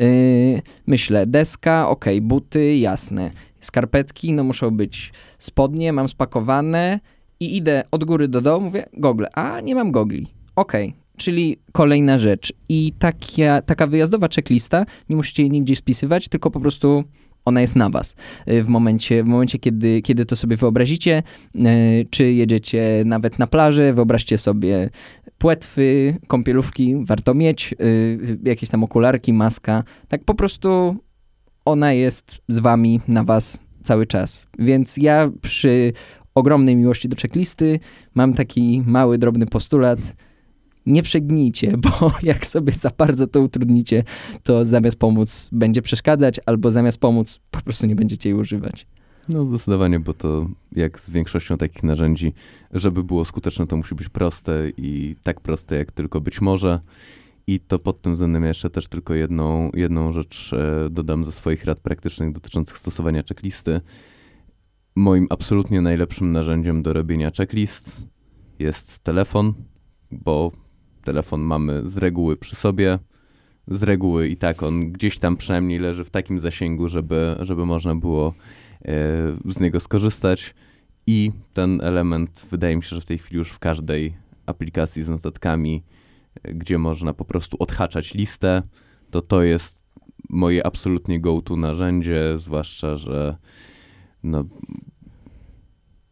Yy, 0.00 0.62
myślę, 0.86 1.26
deska, 1.26 1.88
ok, 1.88 2.04
buty, 2.22 2.76
jasne. 2.76 3.30
Skarpetki, 3.60 4.32
no 4.32 4.44
muszą 4.44 4.70
być 4.70 5.12
spodnie, 5.38 5.92
mam 5.92 6.08
spakowane 6.08 7.00
i 7.40 7.56
idę 7.56 7.84
od 7.90 8.04
góry 8.04 8.28
do 8.28 8.40
dołu, 8.40 8.60
mówię, 8.60 8.86
gogle, 8.92 9.28
a 9.32 9.60
nie 9.60 9.74
mam 9.74 9.92
gogli. 9.92 10.26
Ok, 10.56 10.72
czyli 11.16 11.58
kolejna 11.72 12.18
rzecz. 12.18 12.52
I 12.68 12.92
taka, 12.98 13.62
taka 13.66 13.86
wyjazdowa 13.86 14.28
checklista, 14.28 14.86
nie 15.08 15.16
musicie 15.16 15.42
jej 15.42 15.50
nigdzie 15.50 15.76
spisywać, 15.76 16.28
tylko 16.28 16.50
po 16.50 16.60
prostu 16.60 17.04
ona 17.44 17.60
jest 17.60 17.76
na 17.76 17.90
was. 17.90 18.16
Y, 18.48 18.62
w 18.62 18.68
momencie, 18.68 19.24
w 19.24 19.26
momencie 19.26 19.58
kiedy, 19.58 20.02
kiedy 20.02 20.26
to 20.26 20.36
sobie 20.36 20.56
wyobrazicie, 20.56 21.22
y, 21.54 21.60
czy 22.10 22.32
jedziecie 22.32 23.02
nawet 23.06 23.38
na 23.38 23.46
plażę, 23.46 23.92
wyobraźcie 23.92 24.38
sobie 24.38 24.90
płetwy, 25.42 26.16
kąpielówki, 26.26 26.96
warto 27.04 27.34
mieć, 27.34 27.74
y, 27.80 28.38
jakieś 28.44 28.68
tam 28.68 28.84
okularki, 28.84 29.32
maska. 29.32 29.84
Tak 30.08 30.24
po 30.24 30.34
prostu 30.34 30.96
ona 31.64 31.92
jest 31.92 32.36
z 32.48 32.58
wami, 32.58 33.00
na 33.08 33.24
was 33.24 33.60
cały 33.82 34.06
czas. 34.06 34.46
Więc 34.58 34.96
ja 34.96 35.30
przy 35.40 35.92
ogromnej 36.34 36.76
miłości 36.76 37.08
do 37.08 37.16
checklisty 37.16 37.80
mam 38.14 38.34
taki 38.34 38.82
mały, 38.86 39.18
drobny 39.18 39.46
postulat, 39.46 39.98
nie 40.86 41.02
przegnijcie, 41.02 41.72
bo 41.84 42.12
jak 42.22 42.46
sobie 42.46 42.72
za 42.72 42.90
bardzo 42.98 43.26
to 43.26 43.40
utrudnicie, 43.40 44.04
to 44.42 44.64
zamiast 44.64 44.96
pomóc 44.96 45.48
będzie 45.52 45.82
przeszkadzać, 45.82 46.40
albo 46.46 46.70
zamiast 46.70 46.98
pomóc 46.98 47.40
po 47.50 47.60
prostu 47.60 47.86
nie 47.86 47.94
będziecie 47.94 48.28
jej 48.28 48.38
używać. 48.38 48.86
No 49.28 49.46
zdecydowanie, 49.46 50.00
bo 50.00 50.14
to 50.14 50.46
jak 50.72 51.00
z 51.00 51.10
większością 51.10 51.58
takich 51.58 51.82
narzędzi, 51.82 52.32
żeby 52.72 53.04
było 53.04 53.24
skuteczne, 53.24 53.66
to 53.66 53.76
musi 53.76 53.94
być 53.94 54.08
proste 54.08 54.70
i 54.76 55.16
tak 55.22 55.40
proste, 55.40 55.76
jak 55.76 55.92
tylko 55.92 56.20
być 56.20 56.40
może. 56.40 56.80
I 57.46 57.60
to 57.60 57.78
pod 57.78 58.02
tym 58.02 58.12
względem 58.12 58.44
jeszcze 58.44 58.70
też 58.70 58.88
tylko 58.88 59.14
jedną, 59.14 59.70
jedną 59.74 60.12
rzecz 60.12 60.52
e, 60.52 60.90
dodam 60.90 61.24
ze 61.24 61.32
swoich 61.32 61.64
rad 61.64 61.78
praktycznych 61.78 62.32
dotyczących 62.32 62.78
stosowania 62.78 63.22
checklisty. 63.22 63.80
Moim 64.96 65.26
absolutnie 65.30 65.80
najlepszym 65.80 66.32
narzędziem 66.32 66.82
do 66.82 66.92
robienia 66.92 67.30
checklist 67.30 68.06
jest 68.58 69.04
telefon, 69.04 69.54
bo 70.10 70.52
telefon 71.04 71.40
mamy 71.40 71.88
z 71.88 71.96
reguły 71.96 72.36
przy 72.36 72.56
sobie. 72.56 72.98
z 73.68 73.82
reguły 73.82 74.28
i 74.28 74.36
tak 74.36 74.62
on 74.62 74.92
gdzieś 74.92 75.18
tam 75.18 75.36
przynajmniej 75.36 75.78
leży 75.78 76.04
w 76.04 76.10
takim 76.10 76.38
zasięgu, 76.38 76.88
żeby, 76.88 77.36
żeby 77.40 77.66
można 77.66 77.94
było 77.94 78.34
z 79.48 79.60
niego 79.60 79.80
skorzystać. 79.80 80.54
I 81.06 81.32
ten 81.54 81.80
element 81.80 82.46
wydaje 82.50 82.76
mi 82.76 82.82
się, 82.82 82.96
że 82.96 83.00
w 83.00 83.06
tej 83.06 83.18
chwili 83.18 83.38
już 83.38 83.50
w 83.50 83.58
każdej 83.58 84.14
aplikacji 84.46 85.04
z 85.04 85.08
notatkami, 85.08 85.82
gdzie 86.44 86.78
można 86.78 87.14
po 87.14 87.24
prostu 87.24 87.56
odhaczać 87.60 88.14
listę, 88.14 88.62
to 89.10 89.20
to 89.20 89.42
jest 89.42 89.82
moje 90.28 90.66
absolutnie 90.66 91.20
go-to 91.20 91.56
narzędzie, 91.56 92.38
zwłaszcza, 92.38 92.96
że 92.96 93.36
no, 94.22 94.44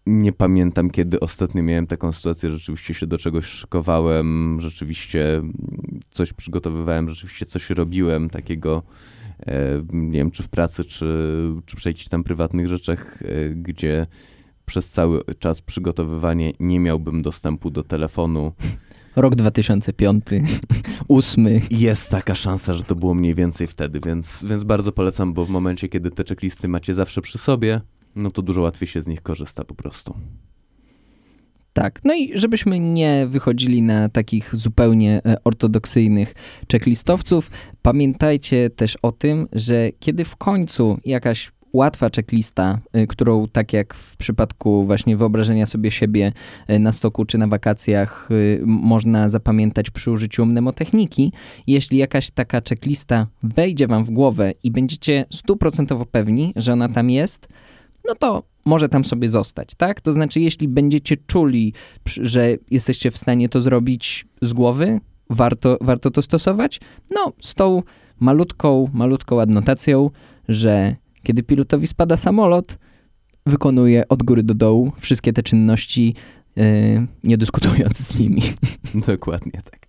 nie 0.07 0.33
pamiętam, 0.33 0.91
kiedy 0.91 1.21
ostatnio 1.21 1.63
miałem 1.63 1.87
taką 1.87 2.13
sytuację, 2.13 2.51
rzeczywiście 2.51 2.95
się 2.95 3.07
do 3.07 3.19
czegoś 3.19 3.45
szykowałem, 3.45 4.59
rzeczywiście 4.61 5.43
coś 6.11 6.33
przygotowywałem, 6.33 7.11
rzeczywiście 7.11 7.47
coś 7.47 7.71
robiłem 7.71 8.31
takiego, 8.31 8.83
nie 9.93 10.19
wiem, 10.19 10.31
czy 10.31 10.43
w 10.43 10.49
pracy, 10.49 10.85
czy, 10.85 11.39
czy 11.67 11.77
przy 11.77 11.89
jakichś 11.89 12.09
tam 12.09 12.25
prywatnych 12.25 12.69
rzeczach, 12.69 13.23
e, 13.23 13.51
gdzie 13.51 14.07
przez 14.67 14.89
cały 14.89 15.23
czas 15.39 15.61
przygotowywania 15.61 16.51
nie 16.61 16.81
miałbym 16.81 17.23
dostępu 17.23 17.71
do 17.71 17.83
telefonu. 17.83 18.53
Rok 19.17 19.35
2005, 19.35 20.25
2008. 20.25 21.49
Jest 21.71 22.11
taka 22.11 22.35
szansa, 22.35 22.75
że 22.75 22.83
to 22.83 22.95
było 22.95 23.15
mniej 23.15 23.35
więcej 23.35 23.67
wtedy, 23.67 24.01
więc, 24.07 24.45
więc 24.49 24.65
bardzo 24.65 24.93
polecam, 24.93 25.35
bo 25.35 25.45
w 25.45 25.49
momencie, 25.49 25.89
kiedy 25.89 26.11
te 26.11 26.25
checklisty 26.25 26.69
macie 26.69 26.95
zawsze 26.95 27.23
przy 27.23 27.39
sobie, 27.39 27.81
no 28.17 28.31
to 28.31 28.43
dużo 28.43 28.61
łatwiej 28.61 28.89
się 28.89 29.03
z 29.03 29.07
nich 29.07 29.23
korzysta 29.23 29.65
po 29.65 29.75
prostu. 29.75 30.15
Tak, 31.73 32.01
no 32.05 32.15
i 32.15 32.39
żebyśmy 32.39 32.79
nie 32.79 33.27
wychodzili 33.27 33.83
na 33.83 34.09
takich 34.09 34.57
zupełnie 34.57 35.21
e, 35.27 35.37
ortodoksyjnych 35.45 36.35
checklistowców, 36.73 37.51
pamiętajcie 37.83 38.71
też 38.71 38.99
o 39.03 39.13
tym, 39.13 39.49
że 39.53 39.91
kiedy 40.01 40.25
w 40.25 40.37
końcu 40.37 40.99
jakaś 41.05 41.53
łatwa 41.73 42.11
checklista, 42.17 42.79
y, 42.97 43.07
którą 43.07 43.49
tak 43.49 43.73
jak 43.73 43.95
w 43.95 44.17
przypadku 44.17 44.87
właśnie 44.87 45.17
wyobrażenia 45.17 45.67
sobie 45.67 45.91
siebie 45.91 46.33
y, 46.71 46.79
na 46.79 46.93
stoku 46.93 47.25
czy 47.25 47.39
na 47.39 47.47
wakacjach 47.47 48.29
można 48.65 49.29
zapamiętać 49.29 49.91
przy 49.91 50.11
użyciu 50.11 50.47
mnemotechniki. 50.47 51.33
Jeśli 51.67 51.99
jakaś 51.99 52.31
taka 52.31 52.61
checklista 52.69 53.27
wejdzie 53.43 53.87
wam 53.87 54.05
w 54.05 54.11
głowę 54.11 54.53
i 54.63 54.71
będziecie 54.71 55.25
stuprocentowo 55.33 56.07
pewni, 56.07 56.53
że 56.57 56.73
ona 56.73 56.89
tam 56.89 57.11
jest, 57.11 57.49
no 58.09 58.15
to 58.15 58.43
może 58.65 58.89
tam 58.89 59.05
sobie 59.05 59.31
zostać, 59.31 59.75
tak? 59.75 60.01
To 60.01 60.13
znaczy, 60.13 60.41
jeśli 60.41 60.69
będziecie 60.69 61.17
czuli, 61.17 61.73
że 62.07 62.57
jesteście 62.71 63.11
w 63.11 63.19
stanie 63.19 63.49
to 63.49 63.63
zrobić 63.63 64.27
z 64.43 64.53
głowy, 64.53 65.01
warto, 65.31 65.79
warto 65.81 66.11
to 66.11 66.23
stosować, 66.23 66.81
no 67.11 67.33
z 67.43 67.55
tą 67.55 67.83
malutką, 68.21 68.91
malutką 68.93 69.41
adnotacją, 69.41 70.11
że 70.49 70.97
kiedy 71.23 71.43
pilotowi 71.43 71.87
spada 71.87 72.17
samolot, 72.17 72.79
wykonuje 73.47 74.09
od 74.09 74.23
góry 74.23 74.43
do 74.43 74.55
dołu 74.55 74.93
wszystkie 74.99 75.33
te 75.33 75.43
czynności, 75.43 76.15
yy, 76.57 76.65
nie 77.25 77.39
dyskutując 77.39 77.99
z 77.99 78.19
nimi. 78.19 78.43
Dokładnie 79.07 79.61
tak. 79.71 79.87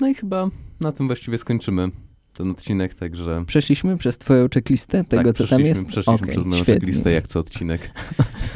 No 0.00 0.08
i 0.08 0.14
chyba 0.14 0.48
na 0.80 0.92
tym 0.92 1.06
właściwie 1.06 1.38
skończymy 1.38 1.90
ten 2.36 2.50
odcinek, 2.50 2.94
także... 2.94 3.44
Przeszliśmy 3.46 3.96
przez 3.96 4.18
twoją 4.18 4.48
checklistę 4.54 5.04
tego, 5.04 5.24
tak, 5.24 5.36
co 5.36 5.46
tam 5.46 5.60
jest? 5.60 5.86
Przeszliśmy 5.86 6.14
okay, 6.14 6.28
przez 6.28 6.44
moją 6.44 6.62
świetnie. 6.62 6.74
checklistę, 6.74 7.12
jak 7.12 7.26
co 7.26 7.40
odcinek. 7.40 7.90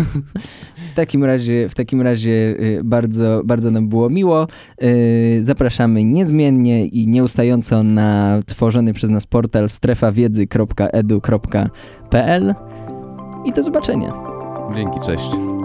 w 0.93 0.95
takim 0.95 1.25
razie, 1.25 1.69
w 1.69 1.75
takim 1.75 2.03
razie 2.03 2.31
y, 2.31 2.81
bardzo, 2.85 3.43
bardzo 3.45 3.71
nam 3.71 3.89
było 3.89 4.11
miło. 4.11 4.47
Y, 4.83 5.39
zapraszamy 5.43 6.05
niezmiennie 6.05 6.87
i 6.87 7.09
nieustająco 7.09 7.83
na 7.83 8.41
tworzony 8.47 8.93
przez 8.93 9.11
nas 9.11 9.27
portal 9.27 9.69
strefawiedzy.edu.pl 9.69 12.55
i 13.45 13.53
do 13.53 13.63
zobaczenia. 13.63 14.13
Dzięki, 14.75 15.01
cześć. 15.07 15.60